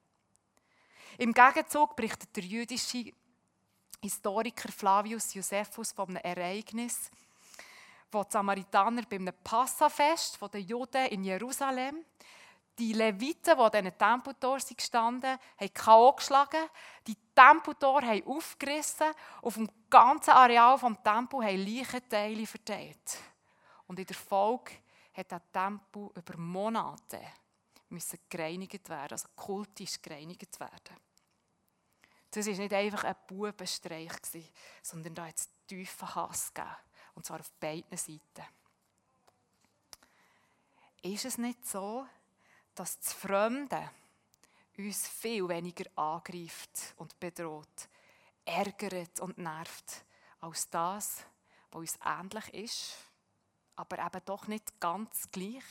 Im 1.18 1.32
Gegenzug 1.32 1.94
berichtet 1.94 2.34
der 2.34 2.44
jüdische 2.44 3.12
Historiker 4.00 4.72
Flavius 4.72 5.34
Josephus 5.34 5.92
von 5.92 6.08
einem 6.08 6.16
Ereignis, 6.16 7.10
wo 8.12 8.22
die 8.24 8.30
Samaritaner 8.30 9.02
bei 9.08 9.16
einem 9.16 9.34
Passafest 9.42 10.38
der 10.52 10.60
Juden 10.60 11.06
in 11.06 11.24
Jerusalem 11.24 12.04
die 12.78 12.92
Leviten, 12.94 13.54
die 13.56 13.62
an 13.62 13.70
diesen 13.70 13.98
Tempeltor 13.98 14.58
gestanden 14.58 15.38
haben 15.58 15.74
K.O. 15.74 16.12
geschlagen. 16.12 16.68
Die 17.06 17.16
Tempeltor 17.34 18.02
haben 18.02 18.26
aufgerissen. 18.26 19.08
Auf 19.42 19.54
dem 19.54 19.68
ganzen 19.90 20.30
Areal 20.30 20.78
des 20.78 21.02
Tempels 21.02 21.44
haben 21.44 21.66
Leichenteile 21.66 22.46
verteilt. 22.46 23.18
Und 23.86 23.98
in 23.98 24.06
der 24.06 24.16
Folge 24.16 24.72
hat 25.12 25.30
der 25.30 25.42
Tempel 25.52 26.10
über 26.14 26.38
Monate 26.38 27.20
müssen 27.90 28.18
gereinigt 28.28 28.88
werden, 28.88 29.12
also 29.12 29.28
kultisch 29.36 30.00
gereinigt 30.00 30.58
werden. 30.58 30.96
Das 32.30 32.46
war 32.46 32.54
nicht 32.54 32.72
einfach 32.72 33.04
ein 33.04 33.16
Bubenstreich, 33.26 34.10
sondern 34.80 35.14
da 35.14 35.26
hat 35.26 35.36
es 35.36 35.50
tiefen 35.66 36.14
Hass 36.14 36.52
gegeben. 36.54 36.74
Und 37.14 37.26
zwar 37.26 37.40
auf 37.40 37.50
beiden 37.52 37.96
Seiten. 37.96 38.46
Ist 41.02 41.24
es 41.24 41.38
nicht 41.38 41.66
so, 41.66 42.06
dass 42.74 42.98
das 42.98 43.12
Fremde 43.12 43.90
uns 44.78 45.06
viel 45.06 45.48
weniger 45.48 45.84
angreift 45.96 46.94
und 46.96 47.18
bedroht, 47.20 47.88
ärgert 48.44 49.20
und 49.20 49.38
nervt, 49.38 50.04
als 50.40 50.68
das, 50.70 51.24
was 51.70 51.80
uns 51.80 51.98
ähnlich 52.04 52.54
ist, 52.54 52.96
aber 53.76 53.98
eben 53.98 54.24
doch 54.24 54.46
nicht 54.46 54.80
ganz 54.80 55.30
gleich. 55.30 55.64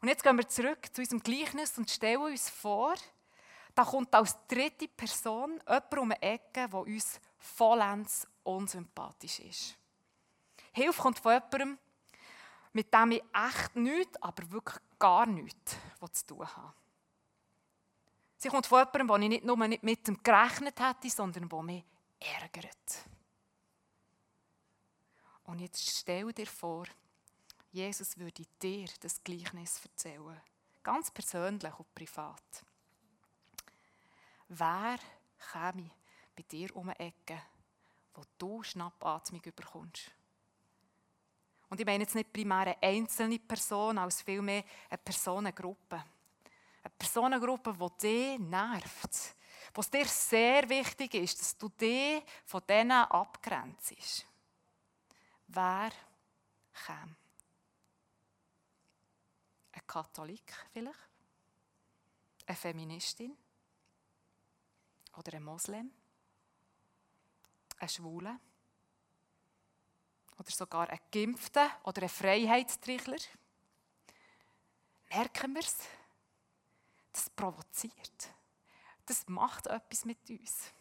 Und 0.00 0.08
jetzt 0.08 0.24
gehen 0.24 0.36
wir 0.36 0.48
zurück 0.48 0.92
zu 0.92 1.00
unserem 1.00 1.22
Gleichnis 1.22 1.78
und 1.78 1.88
stellen 1.88 2.22
uns 2.22 2.50
vor, 2.50 2.94
da 3.74 3.84
kommt 3.84 4.12
als 4.14 4.36
dritte 4.48 4.88
Person 4.88 5.60
jemand 5.66 5.98
um 5.98 6.10
eine 6.10 6.22
Ecke, 6.22 6.68
der 6.68 6.74
uns 6.74 7.20
vollends 7.42 8.26
unsympathisch 8.44 9.40
ist. 9.40 9.76
Hilfe 10.72 11.02
kommt 11.02 11.18
von 11.18 11.32
jemandem, 11.32 11.78
mit 12.72 12.92
dem 12.92 13.10
ich 13.12 13.22
echt 13.34 13.76
nichts, 13.76 14.22
aber 14.22 14.50
wirklich 14.50 14.78
gar 14.98 15.26
nichts 15.26 15.76
zu 16.12 16.26
tun 16.26 16.56
habe. 16.56 16.74
Sie 18.38 18.48
kommt 18.48 18.66
von 18.66 18.78
jemandem, 18.78 19.08
der 19.08 19.18
ich 19.18 19.28
nicht 19.28 19.44
nur 19.44 19.68
nicht 19.68 19.82
mit 19.82 20.08
ihm 20.08 20.22
gerechnet 20.22 20.80
hätte, 20.80 21.10
sondern 21.10 21.48
der 21.48 21.62
mich 21.62 21.84
ärgert. 22.18 23.04
Und 25.44 25.60
jetzt 25.60 25.98
stell 25.98 26.32
dir 26.32 26.46
vor, 26.46 26.86
Jesus 27.70 28.18
würde 28.18 28.44
dir 28.60 28.88
das 29.00 29.22
Gleichnis 29.22 29.84
erzählen. 29.84 30.40
Ganz 30.82 31.10
persönlich 31.10 31.78
und 31.78 31.94
privat. 31.94 32.64
Wer 34.48 34.98
käme 35.52 35.90
bei 36.34 36.42
dir 36.42 36.74
um 36.76 36.88
eine 36.88 36.98
Ecke, 36.98 37.40
wo 38.14 38.22
du 38.38 38.62
Schnappatmung 38.62 39.42
bekommst? 39.42 40.10
Und 41.68 41.80
ich 41.80 41.86
meine 41.86 42.04
jetzt 42.04 42.14
nicht 42.14 42.32
primär 42.32 42.58
eine 42.58 42.82
einzelne 42.82 43.38
Person, 43.38 43.96
als 43.96 44.20
vielmehr 44.20 44.62
eine 44.90 44.98
Personengruppe. 44.98 46.04
Eine 46.82 46.92
Personengruppe, 46.98 47.72
die 47.72 47.98
dich 47.98 48.38
nervt. 48.38 49.36
Wo 49.72 49.80
es 49.80 49.88
dir 49.88 50.04
sehr 50.04 50.68
wichtig 50.68 51.14
ist, 51.14 51.40
dass 51.40 51.56
du 51.56 51.70
dich 51.70 52.22
von 52.44 52.60
denen 52.68 52.90
abgrenzt. 52.90 54.26
Wer 55.46 55.92
käme? 56.84 57.16
Ein 59.72 59.86
Katholik 59.86 60.52
vielleicht? 60.72 60.98
Eine 62.44 62.56
Feministin? 62.56 63.34
Oder 65.16 65.34
ein 65.34 65.44
Moslem? 65.44 65.90
Ein 67.82 67.88
Schwule? 67.88 68.38
Oder 70.38 70.50
sogar 70.52 70.88
ein 70.88 71.00
Geimpfter 71.10 71.68
oder 71.82 72.02
ein 72.02 72.08
Freiheitstrichler? 72.08 73.18
Merken 75.10 75.54
wir 75.54 75.62
es? 75.62 75.78
Das 77.10 77.28
provoziert. 77.30 78.30
Das 79.04 79.26
macht 79.26 79.66
etwas 79.66 80.04
mit 80.04 80.30
uns. 80.30 80.72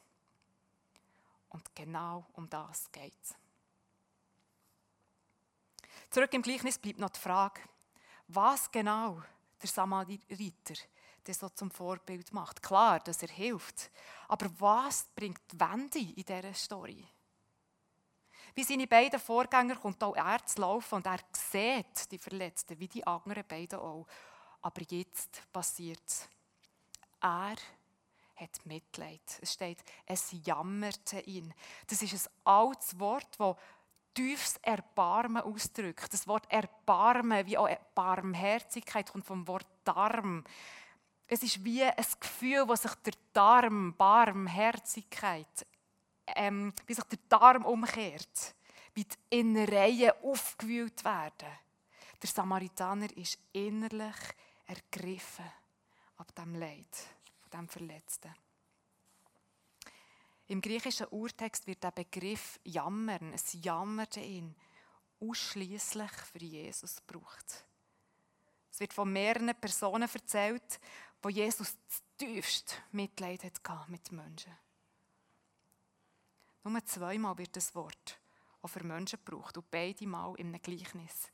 Und 1.49 1.73
genau 1.73 2.27
um 2.33 2.47
das 2.47 2.91
geht 2.91 3.17
es. 3.23 3.33
Zurück 6.11 6.31
im 6.35 6.43
Gleichnis 6.43 6.77
bleibt 6.77 6.99
noch 6.99 7.09
die 7.09 7.19
Frage, 7.19 7.61
was 8.27 8.69
genau 8.69 9.23
der 9.59 9.69
Samariter 9.69 10.75
der 11.27 11.33
so 11.33 11.49
zum 11.49 11.71
Vorbild 11.71 12.33
macht. 12.33 12.61
Klar, 12.61 12.99
dass 12.99 13.21
er 13.21 13.29
hilft. 13.29 13.91
Aber 14.27 14.49
was 14.59 15.05
bringt 15.15 15.41
die 15.51 15.59
Wende 15.59 15.99
in 15.99 16.23
dieser 16.23 16.53
Story? 16.53 17.07
Wie 18.53 18.63
seine 18.63 18.87
beiden 18.87 19.19
Vorgänger 19.19 19.77
kommt 19.77 20.03
auch 20.03 20.15
er 20.15 20.45
zu 20.45 20.61
laufen 20.61 20.95
und 20.95 21.05
er 21.05 21.19
sieht 21.31 22.11
die 22.11 22.17
Verletzten, 22.17 22.77
wie 22.79 22.87
die 22.87 23.05
anderen 23.05 23.45
beiden 23.47 23.79
auch. 23.79 24.05
Aber 24.61 24.81
jetzt 24.89 25.41
passiert 25.51 26.01
es. 26.05 26.27
Er 27.21 27.55
hat 28.35 28.65
Mitleid. 28.65 29.21
Es 29.41 29.53
steht, 29.53 29.79
es 30.05 30.35
jammerte 30.43 31.21
ihn. 31.21 31.53
Das 31.87 32.01
ist 32.01 32.13
ein 32.27 32.33
altes 32.43 32.99
Wort, 32.99 33.39
das 33.39 33.55
tiefes 34.13 34.57
Erbarmen 34.61 35.43
ausdrückt. 35.43 36.11
Das 36.11 36.27
Wort 36.27 36.51
Erbarmen, 36.51 37.45
wie 37.45 37.57
auch 37.57 37.69
Barmherzigkeit, 37.95 39.11
kommt 39.11 39.25
vom 39.25 39.47
Wort 39.47 39.67
Darm. 39.83 40.43
Es 41.33 41.43
ist 41.43 41.63
wie 41.63 41.81
ein 41.81 42.05
Gefühl, 42.19 42.67
wo 42.67 42.75
sich 42.75 42.93
der 42.95 43.13
Darm, 43.31 43.95
Barmherzigkeit, 43.95 45.65
ähm, 46.35 46.73
wie 46.85 46.93
sich 46.93 47.05
der 47.05 47.19
Darm 47.29 47.63
umkehrt, 47.63 48.53
wie 48.93 49.05
die 49.05 49.39
Innereien 49.39 50.11
aufgewühlt 50.23 51.05
werden. 51.05 51.47
Der 52.21 52.29
Samaritaner 52.29 53.15
ist 53.15 53.39
innerlich 53.53 54.17
ergriffen 54.67 55.49
ab 56.17 56.35
dem 56.35 56.55
Leid, 56.55 56.97
von 57.39 57.61
dem 57.61 57.69
Verletzten. 57.69 58.35
Im 60.47 60.59
griechischen 60.59 61.07
Urtext 61.11 61.65
wird 61.65 61.81
der 61.81 61.91
Begriff 61.91 62.59
jammern, 62.65 63.31
es 63.33 63.53
jammerte 63.53 64.19
ihn, 64.19 64.53
ausschließlich 65.21 66.11
für 66.11 66.39
Jesus 66.43 66.97
gebraucht. 66.97 67.65
Es 68.69 68.79
wird 68.81 68.93
von 68.93 69.11
mehreren 69.11 69.53
Personen 69.55 70.09
erzählt, 70.13 70.79
wo 71.21 71.29
Jesus 71.29 71.77
tiefst 72.17 72.81
Mitleid 72.91 73.43
hatte 73.43 73.85
mit 73.87 74.11
Menschen. 74.11 74.57
Nur 76.63 76.85
zweimal 76.85 77.37
wird 77.37 77.55
das 77.55 77.73
Wort 77.75 78.19
auch 78.61 78.67
für 78.67 78.83
Menschen 78.83 79.19
gebraucht 79.23 79.57
und 79.57 79.69
beide 79.71 80.07
Mal 80.07 80.35
in 80.35 80.47
einem 80.47 80.61
Gleichnis. 80.61 81.29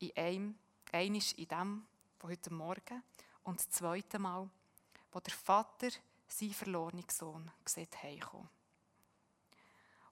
In 0.00 0.16
einem, 0.16 0.58
einisch 0.90 1.32
in 1.34 1.46
dem 1.46 1.86
von 2.18 2.30
heute 2.30 2.52
Morgen 2.52 3.02
und 3.44 3.60
das 3.60 3.70
zweite 3.70 4.18
Mal, 4.18 4.50
wo 5.12 5.20
der 5.20 5.32
Vater 5.34 5.88
seinen 6.26 6.54
verlorenen 6.54 7.04
Sohn 7.08 7.50
sieht 7.64 8.02
heimkommen. 8.02 8.48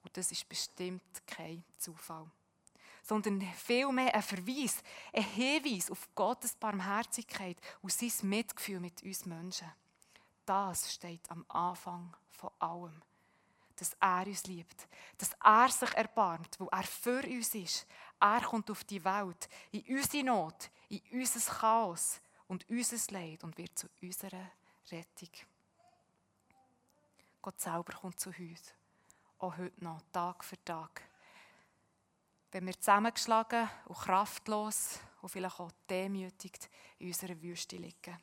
Und 0.03 0.17
das 0.17 0.31
ist 0.31 0.49
bestimmt 0.49 1.27
kein 1.27 1.65
Zufall 1.79 2.31
sondern 3.03 3.41
vielmehr 3.57 4.15
ein 4.15 4.23
Verweis, 4.23 4.83
ein 5.13 5.23
Hinweis 5.23 5.91
auf 5.91 6.09
Gottes 6.15 6.55
Barmherzigkeit 6.55 7.57
und 7.83 7.93
sein 7.93 8.29
Mitgefühl 8.29 8.81
mit 8.81 9.03
uns 9.03 9.27
Menschen. 9.27 9.71
Das 10.47 10.93
steht 10.93 11.31
am 11.31 11.45
Anfang 11.49 12.17
von 12.31 12.51
allem. 12.59 13.03
Dass 13.77 13.97
er 14.01 14.27
uns 14.27 14.45
liebt, 14.45 14.89
dass 15.17 15.35
er 15.43 15.69
sich 15.71 15.95
erbarmt, 15.95 16.59
wo 16.59 16.67
er 16.67 16.83
für 16.83 17.23
uns 17.25 17.55
ist. 17.55 17.87
Er 18.21 18.43
kommt 18.43 18.71
auf 18.71 18.85
die 18.85 19.03
Welt, 19.03 19.49
in 19.71 19.85
unsere 19.97 20.25
Not, 20.25 20.71
in 20.91 21.01
unser 21.13 21.41
Chaos 21.41 22.21
und 22.47 22.69
unser 22.69 23.13
Leid 23.13 23.43
und 23.43 23.57
wird 23.57 23.79
zu 23.79 23.89
unserer 24.03 24.51
Rettung. 24.91 25.31
Gott 27.41 27.59
selber 27.59 27.93
kommt 27.95 28.21
zu 28.21 28.31
uns, 28.31 28.75
auch 29.39 29.57
heute 29.57 29.83
noch, 29.83 30.03
Tag 30.13 30.45
für 30.45 30.63
Tag 30.63 31.10
wenn 32.53 32.67
wir 32.67 32.79
zusammengeschlagen 32.79 33.69
und 33.87 33.99
kraftlos 33.99 34.99
und 35.23 35.29
vielleicht 35.29 35.61
auch 35.61 35.71
demütigt 35.89 36.69
in 36.99 37.09
unserer 37.09 37.41
Wüste 37.41 37.77
liegen. 37.77 38.19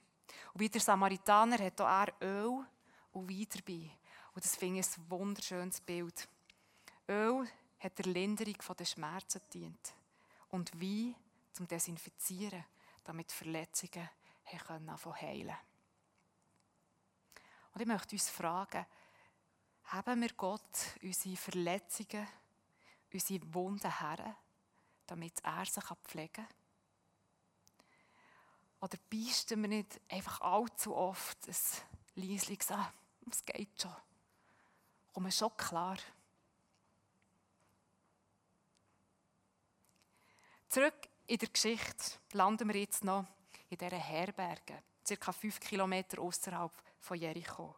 Und 0.54 0.60
wie 0.60 0.70
der 0.70 0.82
Samaritaner 0.82 1.58
hat 1.64 1.80
auch 1.82 1.88
er 1.88 2.14
Öl 2.22 2.66
und 3.12 3.30
Wein 3.30 3.48
dabei. 3.50 3.92
Und 4.34 4.44
das 4.44 4.56
finde 4.56 4.80
ich 4.82 4.98
ein 4.98 5.10
wunderschönes 5.10 5.82
Bild. 5.82 6.28
Öl 7.08 7.48
hat 7.80 7.98
der 7.98 8.06
Linderung 8.06 8.56
der 8.78 8.86
Schmerzen 8.86 9.42
dient 9.54 9.94
und 10.50 10.80
Wein 10.82 11.16
zum 11.54 11.68
Desinfizieren, 11.68 12.66
damit 13.04 13.32
Verletzungen 13.32 14.10
können 14.66 14.90
heilen 15.22 15.56
Und 17.74 17.82
ich 17.82 17.88
möchte 17.88 18.16
uns 18.16 18.30
fragen, 18.30 18.86
haben 19.86 20.22
wir 20.22 20.34
Gott 20.34 20.98
unsere 21.02 21.36
Verletzungen 21.36 22.28
unsere 23.14 23.54
Wunden 23.54 24.00
her, 24.00 24.38
damit 25.06 25.40
er 25.44 25.66
sie 25.66 25.82
pflegen 26.04 26.34
kann? 26.34 26.48
Oder 28.80 28.98
beichten 29.10 29.62
wir 29.62 29.70
nicht 29.70 30.00
einfach 30.10 30.42
allzu 30.42 30.96
oft 30.96 31.48
ein 31.48 31.56
Liesling 32.16 32.62
an, 32.70 32.88
es 33.32 33.44
geht 33.44 33.82
schon. 33.82 33.96
Kommen 35.14 35.32
schon 35.32 35.56
klar. 35.58 35.98
Zurück 40.68 41.10
in 41.26 41.38
der 41.38 41.50
Geschichte 41.50 42.20
landen 42.34 42.68
wir 42.68 42.80
jetzt 42.80 43.04
noch 43.04 43.26
in 43.70 43.78
dieser 43.78 43.98
Herberge, 43.98 44.84
ca. 45.08 45.32
fünf 45.32 45.60
Kilometer 45.60 46.22
außerhalb 46.22 46.72
von 47.00 47.18
Jericho. 47.18 47.76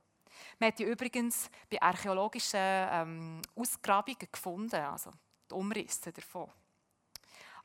Man 0.59 0.69
hat 0.69 0.79
die 0.79 0.83
übrigens 0.83 1.49
bei 1.69 1.81
archäologischen 1.81 2.59
ähm, 2.59 3.41
Ausgrabungen 3.55 4.27
gefunden, 4.31 4.75
also 4.75 5.11
die 5.49 5.55
Umrisse 5.55 6.11
davon. 6.11 6.49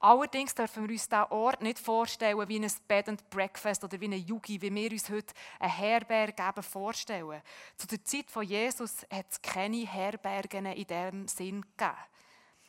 Allerdings 0.00 0.54
dürfen 0.54 0.84
wir 0.84 0.92
uns 0.92 1.08
diesen 1.08 1.24
Ort 1.30 1.62
nicht 1.62 1.78
vorstellen 1.78 2.46
wie 2.46 2.58
ein 2.58 2.70
Bed 2.86 3.08
and 3.08 3.30
Breakfast 3.30 3.84
oder 3.84 3.98
wie 3.98 4.04
eine 4.04 4.16
Yugi, 4.16 4.60
wie 4.60 4.74
wir 4.74 4.92
uns 4.92 5.08
heute 5.08 5.32
eine 5.58 5.72
Herberge 5.72 6.62
vorstellen. 6.62 7.40
Zu 7.78 7.86
der 7.86 8.04
Zeit 8.04 8.30
von 8.30 8.42
Jesus 8.42 9.06
hat 9.10 9.26
es 9.30 9.40
keine 9.40 9.86
Herbergen 9.86 10.66
in 10.66 10.86
diesem 10.86 11.26
Sinn 11.26 11.62
gegeben. 11.62 11.96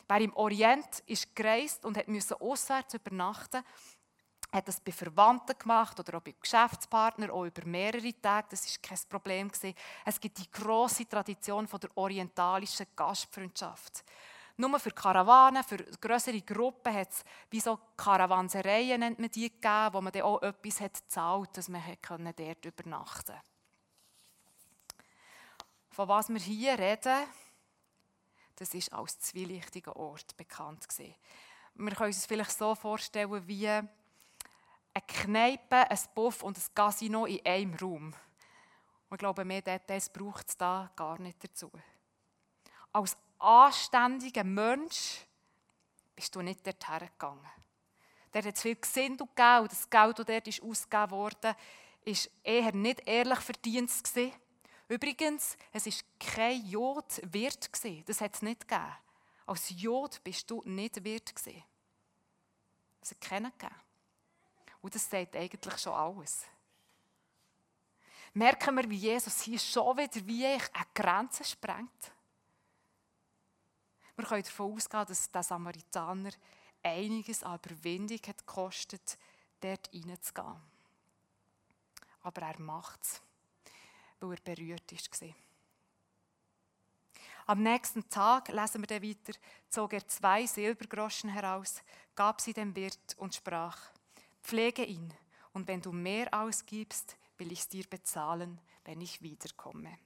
Wer 0.08 0.20
im 0.20 0.34
Orient 0.34 1.02
ist 1.06 1.34
gereist 1.36 1.84
und 1.84 2.08
musste 2.08 2.40
auswärts 2.40 2.94
übernachten, 2.94 3.62
hat 4.52 4.68
das 4.68 4.80
bei 4.80 4.92
Verwandten 4.92 5.58
gemacht 5.58 5.98
oder 6.00 6.18
auch 6.18 6.22
bei 6.22 6.34
Geschäftspartnern, 6.40 7.30
auch 7.30 7.44
über 7.44 7.66
mehrere 7.66 8.20
Tage. 8.20 8.48
Das 8.50 8.64
ist 8.66 8.82
kein 8.82 8.98
Problem 9.08 9.50
Es 10.04 10.20
gibt 10.20 10.38
die 10.38 10.50
große 10.50 11.08
Tradition 11.08 11.66
von 11.66 11.80
der 11.80 11.96
orientalischen 11.96 12.86
Gastfreundschaft. 12.94 14.04
Nur 14.58 14.78
für 14.80 14.90
Karawanen, 14.90 15.62
für 15.62 15.76
größere 15.76 16.40
Gruppen 16.40 16.94
hat 16.94 17.10
es 17.10 17.24
wie 17.50 17.60
so 17.60 17.78
Karawansereien, 17.96 19.00
nennt 19.00 19.18
man 19.18 19.30
die, 19.30 19.50
gegeben, 19.50 19.88
wo 19.92 20.00
man 20.00 20.12
dann 20.12 20.22
auch 20.22 20.40
etwas 20.40 20.80
hat 20.80 20.94
gezahlt, 20.94 21.56
dass 21.56 21.68
man 21.68 21.82
dort 22.02 22.64
übernachten 22.64 23.26
konnte. 23.26 23.42
Von 25.90 26.08
was 26.08 26.28
wir 26.30 26.40
hier 26.40 26.78
reden, 26.78 27.26
das 28.56 28.72
ist 28.72 28.92
als 28.92 29.20
zwielichtiger 29.20 29.94
Ort 29.96 30.36
bekannt 30.38 30.88
gewesen. 30.88 31.14
Wir 31.74 31.94
können 31.94 32.08
uns 32.08 32.24
vielleicht 32.24 32.52
so 32.52 32.74
vorstellen 32.74 33.46
wie 33.46 33.68
eine 34.96 35.04
Kneipe, 35.06 35.90
ein 35.90 35.98
Buff 36.14 36.42
und 36.42 36.56
ein 36.56 36.74
Casino 36.74 37.26
in 37.26 37.44
einem 37.44 37.74
Raum. 37.74 38.14
Und 39.08 39.12
ich 39.12 39.18
glaube, 39.18 39.44
mehr 39.44 39.60
Details 39.60 40.08
braucht 40.08 40.48
es 40.48 40.56
da 40.56 40.90
gar 40.96 41.20
nicht 41.20 41.42
dazu. 41.44 41.70
Als 42.92 43.16
anständiger 43.38 44.42
Mensch 44.42 45.26
bist 46.14 46.34
du 46.34 46.40
nicht 46.40 46.66
dorthin 46.66 47.08
gegangen. 47.08 47.46
Der 48.32 48.42
hat 48.42 48.58
viel 48.58 48.76
Gesinn 48.76 49.18
gegeben 49.18 49.60
und 49.62 49.72
das 49.72 49.90
Geld, 49.90 50.18
das 50.18 50.26
dort 50.26 50.62
ausgegeben 50.62 51.10
wurde, 51.10 51.56
war 52.06 52.14
eher 52.42 52.72
nicht 52.72 53.06
ehrlich 53.06 53.40
verdient. 53.40 53.92
Übrigens, 54.88 55.58
es 55.72 55.86
war 55.86 55.92
kein 56.18 56.64
Jod-Wirt. 56.64 57.70
Das 58.08 58.20
hat 58.22 58.34
es 58.34 58.42
nicht 58.42 58.66
gegeben. 58.66 58.96
Als 59.44 59.68
Jod 59.70 60.24
bist 60.24 60.50
du 60.50 60.62
nicht 60.64 61.04
Wirt. 61.04 61.34
Es 63.02 63.10
hat 63.10 63.20
keinen 63.20 63.52
gegeben. 63.58 63.85
Und 64.86 64.94
das 64.94 65.10
sagt 65.10 65.34
eigentlich 65.34 65.78
schon 65.78 65.94
alles. 65.94 66.44
Merken 68.34 68.76
wir, 68.76 68.88
wie 68.88 68.98
Jesus 68.98 69.40
hier 69.40 69.58
schon 69.58 69.96
wieder 69.96 70.24
wie 70.24 70.46
eine 70.46 70.62
Grenze 70.94 71.42
sprengt? 71.42 72.12
Wir 74.14 74.24
können 74.24 74.44
davon 74.44 74.74
ausgehen, 74.74 75.04
dass 75.04 75.28
der 75.28 75.42
Samaritaner 75.42 76.30
einiges 76.84 77.42
an 77.42 77.58
Überwindung 77.64 78.20
hat 78.28 78.46
gekostet, 78.46 79.18
dort 79.58 79.90
reinzugehen. 79.92 80.54
Aber 82.22 82.42
er 82.42 82.60
macht 82.60 83.02
es, 83.02 83.20
weil 84.20 84.34
er 84.34 84.54
berührt 84.54 84.92
war. 84.92 85.34
Am 87.46 87.60
nächsten 87.60 88.08
Tag, 88.08 88.50
lesen 88.50 88.82
wir 88.82 88.86
dann 88.86 89.02
weiter, 89.02 89.36
zog 89.68 89.94
er 89.94 90.06
zwei 90.06 90.46
Silbergroschen 90.46 91.30
heraus, 91.30 91.82
gab 92.14 92.40
sie 92.40 92.52
dem 92.52 92.76
Wirt 92.76 93.16
und 93.18 93.34
sprach, 93.34 93.95
pflege 94.46 94.84
ihn, 94.84 95.12
und 95.52 95.66
wenn 95.68 95.80
du 95.80 95.90
mehr 95.90 96.28
ausgibst, 96.32 97.16
will 97.38 97.50
ich 97.50 97.60
es 97.60 97.68
dir 97.68 97.84
bezahlen, 97.88 98.60
wenn 98.84 99.00
ich 99.00 99.22
wiederkomme. 99.22 99.98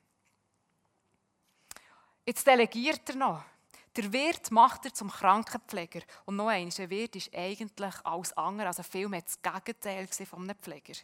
Jetzt 2.24 2.46
delegiert 2.46 3.08
er 3.08 3.16
noch. 3.16 3.42
Der 3.96 4.12
Wirt 4.12 4.52
macht 4.52 4.84
er 4.84 4.94
zum 4.94 5.10
Krankenpfleger. 5.10 6.02
Und 6.24 6.36
noch 6.36 6.46
eins, 6.46 6.78
ein 6.78 6.88
Wirt 6.88 7.16
ist 7.16 7.34
eigentlich 7.34 7.94
alles 8.04 8.32
andere, 8.36 8.68
also 8.68 8.84
viel 8.84 9.08
mehr 9.08 9.22
das 9.22 9.42
Gegenteil 9.42 10.06
von 10.06 10.42
einem 10.42 10.56
Pfleger. 10.56 10.94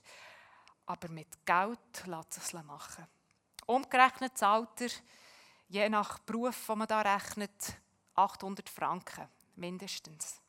Aber 0.86 1.08
mit 1.08 1.44
Geld 1.44 2.06
lässt 2.06 2.36
es 2.36 2.52
machen. 2.52 3.06
Umgerechnet 3.66 4.38
zahlt 4.38 4.80
er, 4.80 4.90
je 5.68 5.88
nach 5.88 6.20
Beruf, 6.20 6.66
den 6.66 6.78
man 6.78 6.86
da 6.86 7.00
rechnet, 7.00 7.76
800 8.14 8.68
Franken, 8.68 9.28
mindestens. 9.56 10.40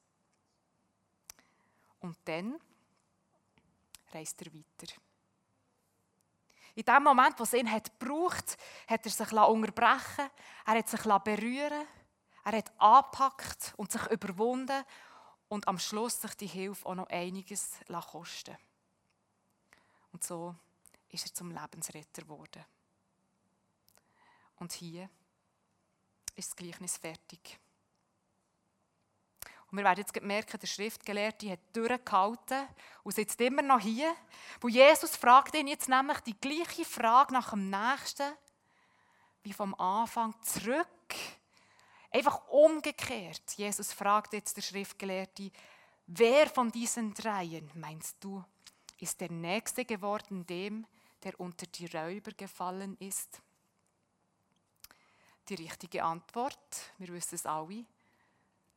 Und 2.00 2.16
dann 2.26 2.60
reist 4.14 4.42
er 4.42 4.54
weiter. 4.54 4.94
In 6.76 6.84
dem 6.84 7.04
Moment, 7.04 7.40
wo 7.40 7.44
es 7.44 7.54
ihn 7.54 7.72
hat 7.72 8.00
gebraucht, 8.00 8.58
hat 8.88 9.06
er 9.06 9.12
sich 9.12 9.32
unterbrechen 9.32 10.30
er 10.66 10.78
hat 10.78 10.90
sich 10.90 11.02
berühren 11.02 11.88
er 12.44 12.58
hat 12.60 12.72
angepackt 12.80 13.74
und 13.76 13.92
sich 13.92 14.06
überwunden 14.08 14.86
und 15.50 15.68
am 15.68 15.80
Schluss 15.80 16.22
sich 16.22 16.34
die 16.36 16.48
Hilfe 16.48 16.86
auch 16.86 16.96
noch 16.96 17.10
einiges 17.10 17.80
kosten 18.12 18.56
Und 20.14 20.24
so 20.24 20.56
ist 21.10 21.26
er 21.26 21.34
zum 21.34 21.52
Lebensretter 21.52 22.22
geworden. 22.22 22.64
Und 24.58 24.72
hier 24.72 25.10
ist 26.36 26.52
das 26.52 26.56
Gleichnis 26.56 26.98
fertig. 26.98 27.60
Und 29.70 29.78
wir 29.78 29.84
werden 29.84 30.00
jetzt 30.00 30.22
merken, 30.22 30.60
der 30.60 30.68
Schriftgelehrte 30.68 31.52
hat 31.52 31.60
durchgehalten 31.74 32.68
und 33.04 33.14
sitzt 33.14 33.42
immer 33.42 33.62
noch 33.62 33.80
hier. 33.80 34.16
Wo 34.62 34.70
Jesus 34.70 35.16
fragt 35.16 35.56
ihn 35.56 35.68
jetzt 35.68 35.90
nämlich 35.90 36.20
die 36.22 36.40
gleiche 36.40 36.86
Frage 36.86 37.34
nach 37.34 37.52
dem 37.52 37.70
Nächsten 37.70 38.34
wie 39.44 39.54
vom 39.54 39.74
Anfang 39.76 40.34
zurück 40.42 40.88
Einfach 42.12 42.48
umgekehrt. 42.48 43.54
Jesus 43.58 43.92
fragt 43.92 44.34
jetzt 44.34 44.56
der 44.58 44.62
Schriftgelehrte, 44.62 45.52
wer 46.08 46.48
von 46.48 46.72
diesen 46.72 47.14
dreien, 47.14 47.70
meinst 47.76 48.24
du, 48.24 48.44
ist 48.98 49.20
der 49.20 49.32
Nächste 49.32 49.86
geworden 49.86 50.46
dem, 50.46 50.88
der 51.24 51.40
unter 51.40 51.66
die 51.68 51.86
Räuber 51.86 52.32
gefallen 52.32 52.98
ist? 53.00 53.42
Die 55.50 55.56
richtige 55.56 56.04
Antwort, 56.04 56.92
wir 56.98 57.10
wissen 57.10 57.36
es 57.36 57.46
alle, 57.46 57.86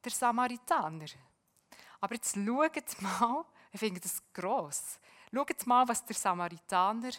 der 0.05 0.13
Samaritaner. 0.13 1.07
Aber 2.01 2.15
jetzt 2.15 2.35
schaut 2.35 3.03
mal, 3.03 3.45
ich 3.73 3.81
finde 3.81 4.01
das 4.01 4.23
gross, 4.33 4.99
schaut 5.33 5.67
mal, 5.67 5.87
was 5.87 6.05
der 6.05 6.17
Samaritaner, 6.17 7.13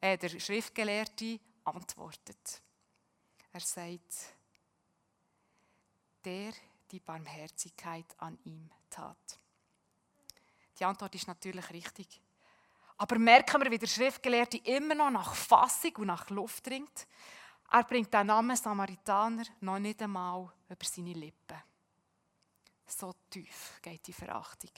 äh, 0.00 0.18
der 0.18 0.28
Schriftgelehrte, 0.28 1.40
antwortet. 1.64 2.62
Er 3.52 3.60
sagt, 3.60 4.34
der 6.24 6.52
die 6.90 7.00
Barmherzigkeit 7.00 8.14
an 8.18 8.38
ihm 8.44 8.70
tat? 8.90 9.38
Die 10.78 10.84
Antwort 10.84 11.14
ist 11.14 11.26
natürlich 11.26 11.70
richtig. 11.70 12.20
Aber 12.98 13.18
merken 13.18 13.62
wir, 13.62 13.70
wie 13.70 13.78
der 13.78 13.86
Schriftgelehrte 13.86 14.58
immer 14.58 14.94
noch 14.94 15.10
nach 15.10 15.34
Fassung 15.34 15.96
und 15.96 16.06
nach 16.06 16.28
Luft 16.30 16.66
dringt. 16.66 17.06
Er 17.70 17.84
bringt 17.84 18.12
den 18.12 18.26
Namen 18.26 18.56
Samaritaner 18.56 19.44
noch 19.60 19.78
nicht 19.78 20.00
einmal 20.02 20.52
über 20.68 20.84
seine 20.84 21.12
Lippen. 21.12 21.62
So 22.86 23.14
tief 23.30 23.80
geht 23.82 24.06
die 24.06 24.12
Verachtung. 24.12 24.70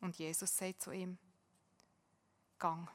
Und 0.00 0.16
Jesus 0.18 0.56
sagt 0.56 0.82
zu 0.82 0.92
ihm, 0.92 1.18
gang 2.58 2.88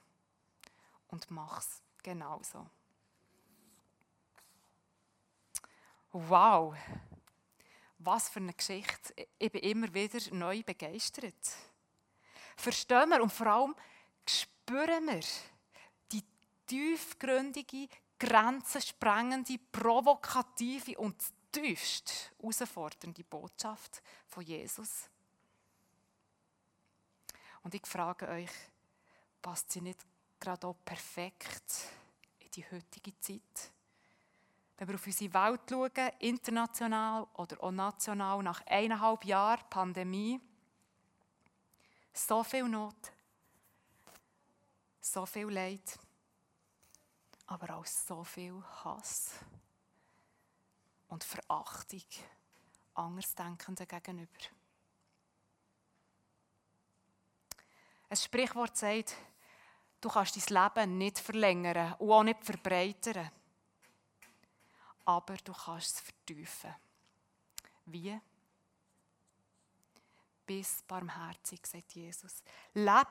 und 1.07 1.29
mach's 1.29 1.81
genauso. 2.01 2.69
Wow, 6.13 6.75
was 7.97 8.29
für 8.29 8.39
eine 8.39 8.53
Geschichte. 8.53 9.27
Ich 9.37 9.51
bin 9.51 9.61
immer 9.61 9.93
wieder 9.93 10.19
neu 10.33 10.63
begeistert. 10.63 11.35
Verstehen 12.55 13.09
wir 13.09 13.21
und 13.21 13.31
vor 13.31 13.47
allem 13.47 13.75
spüren 14.27 15.05
wir 15.07 15.21
die 16.11 16.23
tiefgründige, 16.65 17.87
grenzensprengende, 18.19 19.57
provokative 19.71 20.97
und 20.97 21.15
tiefst 21.51 22.31
herausfordernde 22.39 23.23
Botschaft 23.23 24.01
von 24.27 24.43
Jesus. 24.43 25.09
Und 27.63 27.75
ich 27.75 27.85
frage 27.85 28.27
euch, 28.27 28.51
passt 29.41 29.71
sie 29.71 29.81
nicht 29.81 29.99
gerade 30.39 30.67
auch 30.67 30.77
perfekt 30.83 31.89
in 32.39 32.51
die 32.51 32.65
heutige 32.71 33.17
Zeit? 33.19 33.71
wenn 34.81 34.87
wir 34.87 34.95
auf 34.95 35.05
unsere 35.05 35.31
Welt 35.31 35.61
schauen, 35.69 36.11
international 36.17 37.27
oder 37.35 37.63
auch 37.63 37.69
national, 37.69 38.41
nach 38.41 38.65
eineinhalb 38.65 39.23
Jahren 39.25 39.63
Pandemie, 39.69 40.41
so 42.11 42.43
viel 42.43 42.67
Not, 42.67 42.95
so 44.99 45.23
viel 45.27 45.49
Leid, 45.49 45.99
aber 47.45 47.75
auch 47.75 47.85
so 47.85 48.23
viel 48.23 48.59
Hass 48.83 49.35
und 51.11 51.23
Verachtung 51.23 52.03
Andersdenkenden 52.95 53.87
gegenüber. 53.87 54.39
Ein 58.09 58.17
Sprichwort 58.17 58.75
sagt, 58.75 59.15
du 60.01 60.09
kannst 60.09 60.35
dein 60.35 60.63
Leben 60.63 60.97
nicht 60.97 61.19
verlängern 61.19 61.93
und 61.99 62.11
auch 62.11 62.23
nicht 62.23 62.43
verbreitern 62.43 63.31
aber 65.05 65.35
du 65.43 65.53
kannst 65.53 65.95
es 65.95 66.01
vertiefen. 66.01 66.73
Wie? 67.85 68.19
Bis 70.45 70.83
barmherzig, 70.87 71.65
sagt 71.65 71.93
Jesus. 71.93 72.43
Leb 72.73 73.07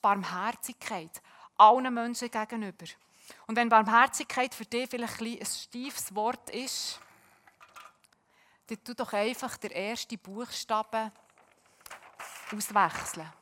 Barmherzigkeit 0.00 1.22
allen 1.56 1.92
Menschen 1.92 2.30
gegenüber. 2.30 2.86
Und 3.46 3.56
wenn 3.56 3.68
Barmherzigkeit 3.68 4.54
für 4.54 4.66
dich 4.66 4.88
vielleicht 4.90 5.20
ein 5.20 5.46
steifes 5.46 6.14
Wort 6.14 6.50
ist, 6.50 7.00
dann 8.66 8.84
tu 8.84 8.94
doch 8.94 9.12
einfach 9.12 9.56
den 9.56 9.72
ersten 9.72 10.18
Buchstaben 10.18 11.12
auswechseln. 12.52 13.32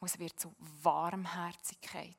Und 0.00 0.10
es 0.10 0.18
wird 0.18 0.38
zu 0.38 0.54
Warmherzigkeit. 0.82 2.14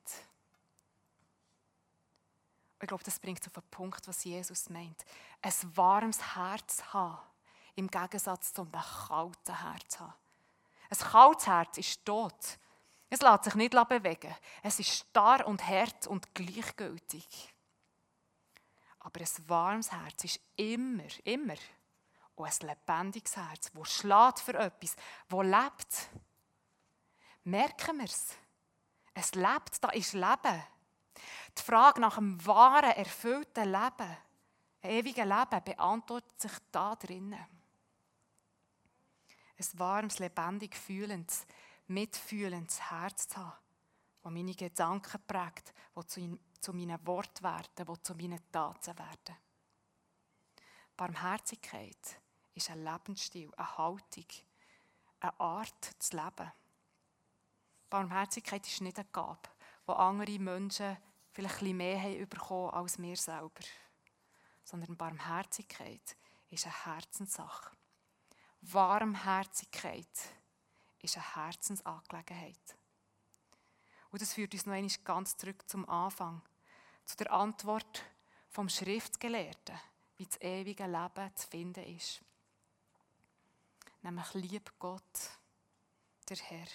Ich 2.82 2.88
glaube, 2.88 3.04
das 3.04 3.20
bringt 3.20 3.40
es 3.40 3.48
auf 3.48 3.54
den 3.54 3.70
Punkt, 3.72 4.08
was 4.08 4.24
Jesus 4.24 4.70
meint. 4.70 5.06
Ein 5.42 5.54
warmes 5.76 6.36
Herz 6.36 6.84
haben, 6.94 7.18
im 7.76 7.88
Gegensatz 7.88 8.54
zu 8.54 8.62
einem 8.62 8.72
kalten 8.72 9.60
Herz 9.60 10.00
haben. 10.00 10.14
Ein 10.90 10.98
kaltes 10.98 11.48
Herz 11.48 11.78
ist 11.78 12.06
tot. 12.06 12.60
Es 13.10 13.22
lässt 13.22 13.44
sich 13.46 13.56
nicht 13.56 13.72
bewegen. 13.72 14.36
Es 14.62 14.80
ist 14.80 14.90
starr 14.90 15.48
und 15.48 15.66
hart 15.66 16.08
und 16.08 16.34
gleichgültig. 16.34 17.55
Aber 19.06 19.22
ein 19.22 19.50
warmes 19.50 19.92
Herz 19.92 20.24
ist 20.24 20.40
immer, 20.56 21.04
immer 21.26 21.54
und 22.34 22.48
ein 22.48 22.68
lebendiges 22.68 23.38
Herz, 23.38 23.72
das 23.72 23.94
schlägt 23.94 24.40
für 24.40 24.56
etwas, 24.56 24.96
das 25.30 25.46
lebt. 25.46 26.10
Merken 27.44 27.98
wir 28.00 28.06
es? 28.06 28.36
Es 29.14 29.36
lebt, 29.36 29.84
da 29.84 29.90
ist 29.90 30.14
Leben. 30.14 30.64
Die 31.56 31.62
Frage 31.62 32.02
nach 32.02 32.18
einem 32.18 32.44
wahren, 32.48 32.92
erfüllten 32.94 33.72
Leben, 33.72 34.18
ewigen 34.82 35.30
Leben, 35.30 35.64
beantwortet 35.64 36.42
sich 36.42 36.58
da 36.72 36.96
drinnen. 36.96 37.46
Ein 39.58 39.80
warmes, 39.80 40.18
lebendig 40.18 40.76
fühlendes, 40.76 41.46
mitfühlendes 41.86 42.90
Herz 42.90 43.28
zu 43.28 43.38
haben, 43.38 43.54
das 44.24 44.32
meine 44.32 44.56
Gedanken 44.56 45.22
prägt, 45.28 45.76
das 45.94 46.08
zu, 46.08 46.40
zu 46.66 46.74
meinen 46.74 47.06
Worten 47.06 47.44
werden, 47.44 47.86
das 47.86 48.02
zu 48.02 48.16
meinen 48.16 48.40
Taten 48.52 48.98
werden. 48.98 49.38
Barmherzigkeit 50.98 52.20
ist 52.56 52.72
ein 52.72 52.84
Lebensstil, 52.84 53.54
eine 53.56 53.78
Haltung, 53.78 54.26
eine 55.20 55.40
Art 55.40 55.86
zu 56.00 56.18
leben. 56.18 56.52
Barmherzigkeit 57.88 58.66
ist 58.66 58.82
nicht 58.82 58.98
eine 58.98 59.08
Gabe, 59.12 59.48
die 59.88 59.92
andere 59.92 60.40
Menschen 60.40 60.98
vielleicht 61.34 61.62
ein 61.62 61.78
mehr 61.78 62.02
haben 62.02 62.28
bekommen 62.28 62.72
als 62.72 62.98
wir 62.98 63.16
selber. 63.16 63.62
Sondern 64.64 64.98
Barmherzigkeit 64.98 66.18
ist 66.50 66.66
eine 66.66 66.86
Herzenssache. 66.86 67.76
Warmherzigkeit 68.62 70.34
ist 70.98 71.16
eine 71.16 71.36
Herzensangelegenheit. 71.36 72.76
Und 74.10 74.22
das 74.24 74.34
führt 74.34 74.54
uns 74.56 74.66
noch 74.66 74.74
einmal 74.74 74.92
ganz 75.04 75.38
zurück 75.38 75.70
zum 75.70 75.88
Anfang, 75.88 76.42
zu 77.06 77.18
der 77.18 77.32
Antwort 77.32 78.04
vom 78.50 78.70
Schriftgelehrten, 78.70 79.80
wie 80.18 80.26
das 80.26 80.42
ewige 80.42 80.86
Leben 80.86 81.36
zu 81.36 81.48
finden 81.48 81.84
ist. 81.96 82.22
Nämlich 84.02 84.34
lieb 84.34 84.72
Gott, 84.80 85.02
der 86.30 86.38
Herr, 86.38 86.68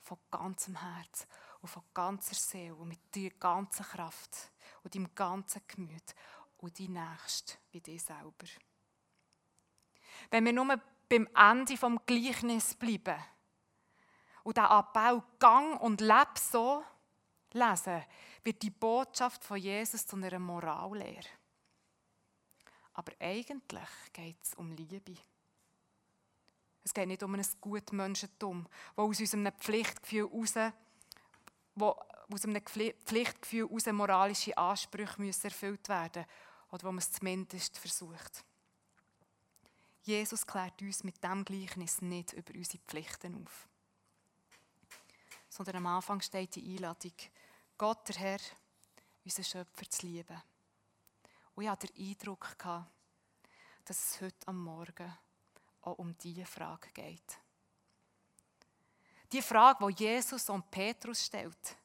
von 0.00 0.18
ganzem 0.30 0.76
Herz 0.76 1.26
und 1.60 1.68
von 1.68 1.82
ganzer 1.92 2.34
Seele 2.34 2.74
und 2.74 2.88
mit 2.88 3.00
deiner 3.14 3.30
ganzen 3.30 3.84
Kraft 3.84 4.50
und 4.82 4.94
deinem 4.94 5.14
ganzen 5.14 5.62
Gemüt 5.68 6.14
und 6.58 6.78
die 6.78 6.88
Nächste 6.88 7.58
wie 7.72 7.80
dich 7.80 8.02
selber. 8.02 8.46
Wenn 10.30 10.44
wir 10.44 10.52
nur 10.52 10.80
beim 11.08 11.28
Ende 11.34 11.76
vom 11.76 12.00
Gleichnis 12.06 12.74
bleiben 12.74 13.22
und 14.42 14.56
den 14.56 14.64
Appell 14.64 15.22
Gang 15.38 15.80
und 15.80 16.00
Leb 16.00 16.38
so 16.38 16.82
lesen, 17.52 18.04
wird 18.44 18.62
die 18.62 18.70
Botschaft 18.70 19.44
von 19.44 19.58
Jesus 19.58 20.06
zu 20.06 20.16
einer 20.16 20.38
Morallehre. 20.38 21.28
Aber 22.94 23.12
eigentlich 23.20 23.88
geht 24.12 24.42
es 24.42 24.54
um 24.54 24.72
Liebe. 24.72 25.16
Es 26.82 26.94
geht 26.94 27.06
nicht 27.06 27.22
um 27.22 27.34
ein 27.34 27.46
Gutmenschentum, 27.60 28.66
das 28.96 29.04
aus 29.04 29.20
unserem 29.20 29.52
Pflichtgefühl 29.52 30.28
heraus, 30.30 30.72
wo 31.74 31.96
aus 32.30 32.44
einem 32.44 32.62
Pflichtgefühl 32.62 33.68
heraus 33.68 33.86
moralische 33.86 34.56
Ansprüche 34.56 35.20
müssen 35.20 35.44
erfüllt 35.44 35.88
werden 35.88 36.24
oder 36.70 36.84
wo 36.84 36.88
man 36.88 36.98
es 36.98 37.12
zumindest 37.12 37.78
versucht. 37.78 38.44
Jesus 40.02 40.46
klärt 40.46 40.80
uns 40.80 41.04
mit 41.04 41.22
diesem 41.22 41.44
Gleichnis 41.44 42.00
nicht 42.00 42.32
über 42.32 42.54
unsere 42.54 42.82
Pflichten 42.86 43.44
auf. 43.44 43.68
Sondern 45.58 45.76
am 45.76 45.86
Anfang 45.88 46.20
steht 46.20 46.54
die 46.54 46.76
Einladung, 46.76 47.14
Gott, 47.76 48.08
der 48.08 48.16
Herr, 48.16 48.38
unseren 49.24 49.44
Schöpfer 49.44 49.90
zu 49.90 50.06
lieben. 50.06 50.40
Und 51.56 51.64
ich 51.64 51.68
hatte 51.68 51.88
den 51.88 52.10
Eindruck, 52.10 52.56
dass 53.84 54.12
es 54.14 54.20
heute 54.20 54.46
am 54.46 54.62
Morgen 54.62 55.12
auch 55.82 55.98
um 55.98 56.16
diese 56.16 56.46
Frage 56.46 56.88
geht. 56.94 57.38
Die 59.32 59.42
Frage, 59.42 59.92
die 59.92 60.04
Jesus 60.04 60.48
und 60.48 60.70
Petrus 60.70 61.26
stellt. 61.26 61.76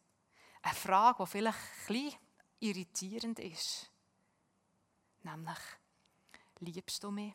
Eine 0.62 0.76
Frage, 0.76 1.24
die 1.24 1.30
vielleicht 1.32 1.90
ein 1.90 2.14
irritierend 2.60 3.40
ist. 3.40 3.90
Nämlich, 5.24 5.58
liebst 6.60 7.04
du 7.04 7.10
mich? 7.10 7.34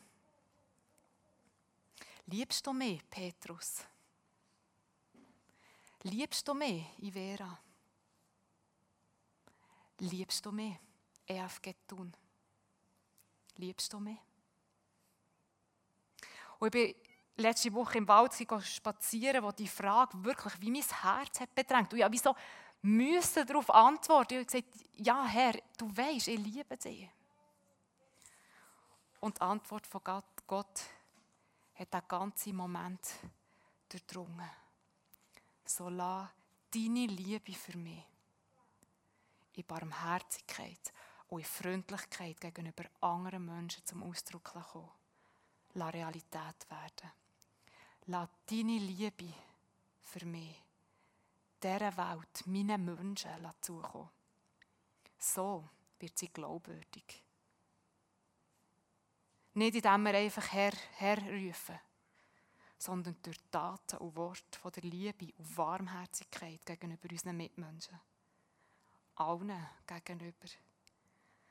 Liebst 2.27 2.65
du 2.65 2.71
mich, 2.71 3.07
Petrus? 3.09 3.83
Liebst 6.03 6.47
du 6.47 6.53
mich, 6.53 6.85
Ivera? 6.99 7.59
Liebst 9.99 10.45
du 10.45 10.51
mich, 10.51 10.77
EFG 11.27 11.75
Thun? 11.87 12.15
Liebst 13.57 13.91
du 13.91 13.99
mich? 13.99 14.17
Und 16.59 16.67
ich 16.67 16.71
bin 16.71 16.95
letzte 17.35 17.73
Woche 17.73 17.97
im 17.97 18.07
Wald 18.07 18.33
spazieren, 18.63 19.43
wo 19.43 19.51
die 19.51 19.67
Frage 19.67 20.23
wirklich 20.23 20.61
wie 20.61 20.71
mein 20.71 20.83
Herz 20.83 21.39
hat 21.39 21.53
bedrängt. 21.53 21.91
Und 21.91 21.99
ja, 21.99 22.11
wieso 22.11 22.33
müssen 22.81 23.45
darauf 23.45 23.69
antworten? 23.69 24.33
Ich 24.33 24.39
habe 24.39 24.45
gesagt, 24.45 24.89
ja 24.93 25.25
Herr, 25.25 25.53
du 25.77 25.95
weißt, 25.95 26.29
ich 26.29 26.39
liebe 26.39 26.77
dich. 26.77 27.09
Und 29.19 29.37
die 29.37 29.41
Antwort 29.41 29.85
von 29.85 30.01
Gott, 30.01 30.47
Gott 30.47 30.81
hat 31.75 31.93
den 31.93 32.07
ganzen 32.07 32.55
Moment 32.55 33.01
durchdrungen. 33.89 34.49
So 35.69 35.87
lass 35.87 36.27
deine 36.71 37.05
Liebe 37.05 37.53
für 37.53 37.77
mich 37.77 38.03
in 39.53 39.67
Barmherzigkeit 39.67 40.91
und 41.27 41.41
in 41.41 41.45
Freundlichkeit 41.45 42.41
gegenüber 42.41 42.85
anderen 43.01 43.45
Menschen 43.45 43.85
zum 43.85 44.01
Ausdruck 44.01 44.45
kommen. 44.45 44.89
Lass 45.75 45.93
Realität 45.93 46.67
werden. 46.69 47.11
Lass 48.07 48.29
deine 48.47 48.79
Liebe 48.79 49.31
für 50.01 50.25
mich 50.25 50.59
dieser 51.61 51.95
Welt, 51.95 52.47
meinen 52.47 52.83
Menschen 52.83 53.29
zukommen. 53.61 54.09
So 55.19 55.69
wird 55.99 56.17
sie 56.17 56.29
glaubwürdig. 56.29 57.23
Nicht 59.53 59.75
indem 59.75 60.03
wir 60.03 60.15
einfach 60.15 60.51
Herr, 60.51 60.73
Herr 60.93 61.17
rufen, 61.17 61.79
sondern 62.79 63.17
durch 63.21 63.37
Taten 63.51 63.97
und 63.97 64.15
Worte 64.15 64.71
der 64.71 64.83
Liebe 64.83 65.33
und 65.37 65.57
Warmherzigkeit 65.57 66.65
gegenüber 66.65 67.09
unseren 67.11 67.35
Mitmenschen. 67.35 67.99
Allen 69.15 69.67
gegenüber. 69.85 70.47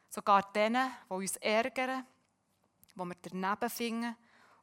Sogar 0.08 0.50
denen, 0.52 0.90
die 1.08 1.14
uns 1.14 1.36
ärgern, 1.36 2.06
die 2.94 2.98
wir 3.04 3.14
daneben 3.22 3.70
finden 3.70 4.16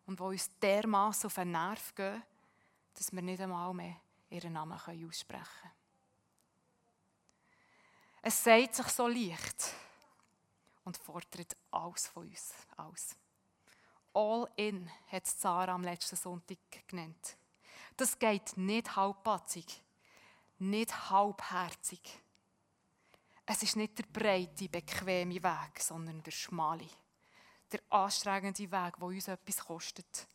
und 0.07 0.19
die 0.19 0.23
uns 0.23 0.49
dermaßen 0.59 1.27
auf 1.27 1.35
den 1.35 1.51
Nerv 1.51 1.93
gehen, 1.93 2.23
dass 2.95 3.13
wir 3.13 3.21
nicht 3.21 3.41
einmal 3.41 3.71
mehr 3.73 3.97
ihren 4.31 4.53
Namen 4.53 4.73
aussprechen 4.73 5.23
können. 5.23 5.73
Es 8.23 8.43
sagt 8.43 8.73
sich 8.73 8.87
so 8.87 9.07
leicht 9.07 9.71
und 10.83 10.97
fordert 10.97 11.55
alles 11.69 12.07
von 12.07 12.27
uns 12.27 12.53
aus. 12.75 13.15
All 14.15 14.47
in 14.55 14.89
hat 15.11 15.27
Sarah 15.27 15.73
am 15.73 15.83
letzten 15.83 16.15
Sonntag 16.15 16.57
genannt. 16.87 17.35
Das 17.97 18.17
geht 18.17 18.55
nicht 18.55 18.95
halbpatzig, 18.95 19.83
nicht 20.57 21.09
halbherzig. 21.09 21.99
Es 23.45 23.61
ist 23.61 23.75
nicht 23.75 23.97
der 23.97 24.05
breite, 24.05 24.69
bequeme 24.69 25.43
Weg, 25.43 25.79
sondern 25.81 26.23
der 26.23 26.31
schmale, 26.31 26.87
der 27.71 27.81
anstrengende 27.89 28.71
Weg, 28.71 28.95
der 28.95 29.03
uns 29.03 29.27
etwas 29.27 29.65
kostet. 29.65 30.27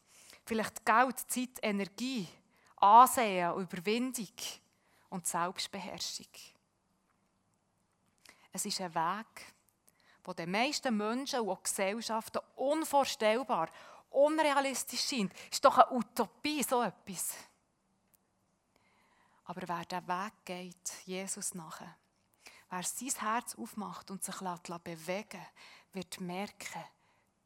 Vielleicht 0.45 0.85
Geld, 0.85 1.19
Zeit, 1.19 1.59
Energie, 1.63 2.29
Ansehen, 2.77 3.57
Überwindung 3.57 4.37
und 5.09 5.27
Selbstbeherrschung. 5.27 6.29
Es 8.53 8.67
ist 8.67 8.81
ein 8.81 8.95
Weg, 8.95 9.55
wo 10.25 10.33
den 10.33 10.51
meisten 10.51 10.97
Menschen 10.97 11.41
und 11.41 11.65
Gesellschaften 11.65 12.41
unvorstellbar, 12.57 13.69
unrealistisch 14.11 15.05
scheint. 15.05 15.33
Ist 15.51 15.65
doch 15.65 15.79
eine 15.79 15.93
Utopie, 15.93 16.63
so 16.63 16.83
etwas. 16.83 17.35
Aber 19.45 19.63
wer 19.67 19.85
den 19.85 20.07
Weg 20.07 20.33
geht, 20.45 20.93
Jesus 21.07 21.55
nachher, 21.55 21.97
wer 22.69 22.83
sein 22.83 23.11
Herz 23.21 23.57
aufmacht 23.57 24.11
und 24.11 24.23
sich 24.23 24.37
bewegen 24.37 25.07
lässt, 25.07 25.35
wird 25.93 26.21
merken, 26.21 26.85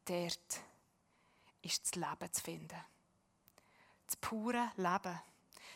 dort 0.05 0.61
ist 1.61 1.83
das 1.83 1.95
Leben 1.95 2.31
zu 2.31 2.43
finden. 2.43 2.85
Das 4.05 4.15
pure 4.17 4.71
Leben. 4.75 5.19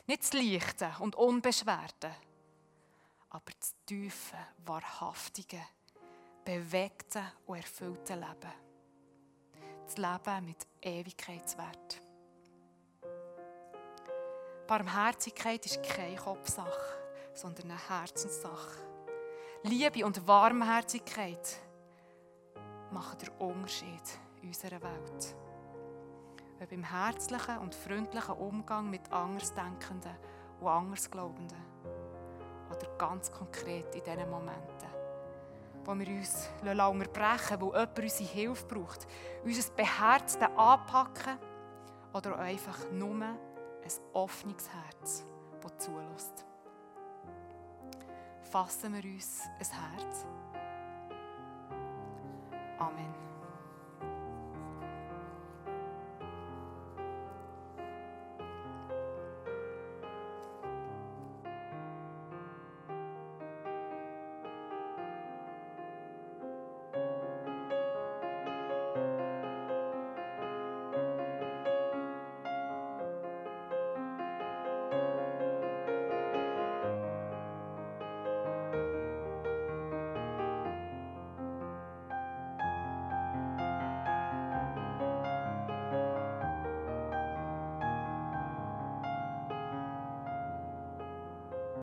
Nicht 0.05 0.21
das 0.21 0.33
Leichte 0.33 0.95
und 0.99 1.15
Unbeschwerte, 1.15 2.15
aber 3.29 3.51
das 3.59 3.73
tiefe, 3.85 4.37
wahrhaftige, 4.65 5.61
bewegte 6.43 7.21
und 7.45 7.57
erfüllte 7.57 8.15
Leben. 8.15 8.53
Das 9.85 9.97
Leben 9.97 10.45
mit 10.45 10.67
Ewigkeitswert. 10.81 12.01
Barmherzigkeit 14.67 15.65
ist 15.65 15.81
keine 15.81 16.15
Kopfsache, 16.15 16.99
sondern 17.33 17.71
eine 17.71 17.89
Herzenssache. 17.89 18.79
Liebe 19.63 20.05
und 20.05 20.27
Warmherzigkeit 20.27 21.57
machen 22.91 23.17
den 23.17 23.29
Unterschied 23.39 24.03
in 24.41 24.49
unserer 24.49 24.81
Welt. 24.81 25.35
Ob 26.61 26.71
im 26.71 26.83
herzlichen 26.83 27.57
und 27.57 27.73
freundlichen 27.73 28.35
Umgang 28.35 28.89
mit 28.89 29.11
Andersdenkenden 29.11 30.15
und 30.59 30.67
Andersglaubenden. 30.67 31.63
Oder 32.69 32.97
ganz 32.97 33.31
konkret 33.31 33.95
in 33.95 34.03
diesen 34.03 34.29
Momenten, 34.29 34.98
wo 35.85 35.97
wir 35.97 36.07
uns 36.07 36.49
unterbrechen 36.61 37.61
weil 37.61 37.71
jemand 37.71 37.99
unsere 37.99 38.29
Hilfe 38.29 38.65
braucht, 38.65 39.07
unser 39.43 39.71
Beherzten 39.73 40.43
anpacken 40.43 41.37
oder 42.13 42.37
einfach 42.39 42.91
nur 42.91 43.23
ein 43.23 43.37
offenes 44.13 44.69
Herz, 44.69 45.25
das 45.61 45.77
zulässt. 45.77 46.45
Fassen 48.51 48.93
wir 48.93 49.03
uns 49.03 49.41
ein 49.59 49.97
Herz. 49.99 50.25
Amen. 52.79 53.28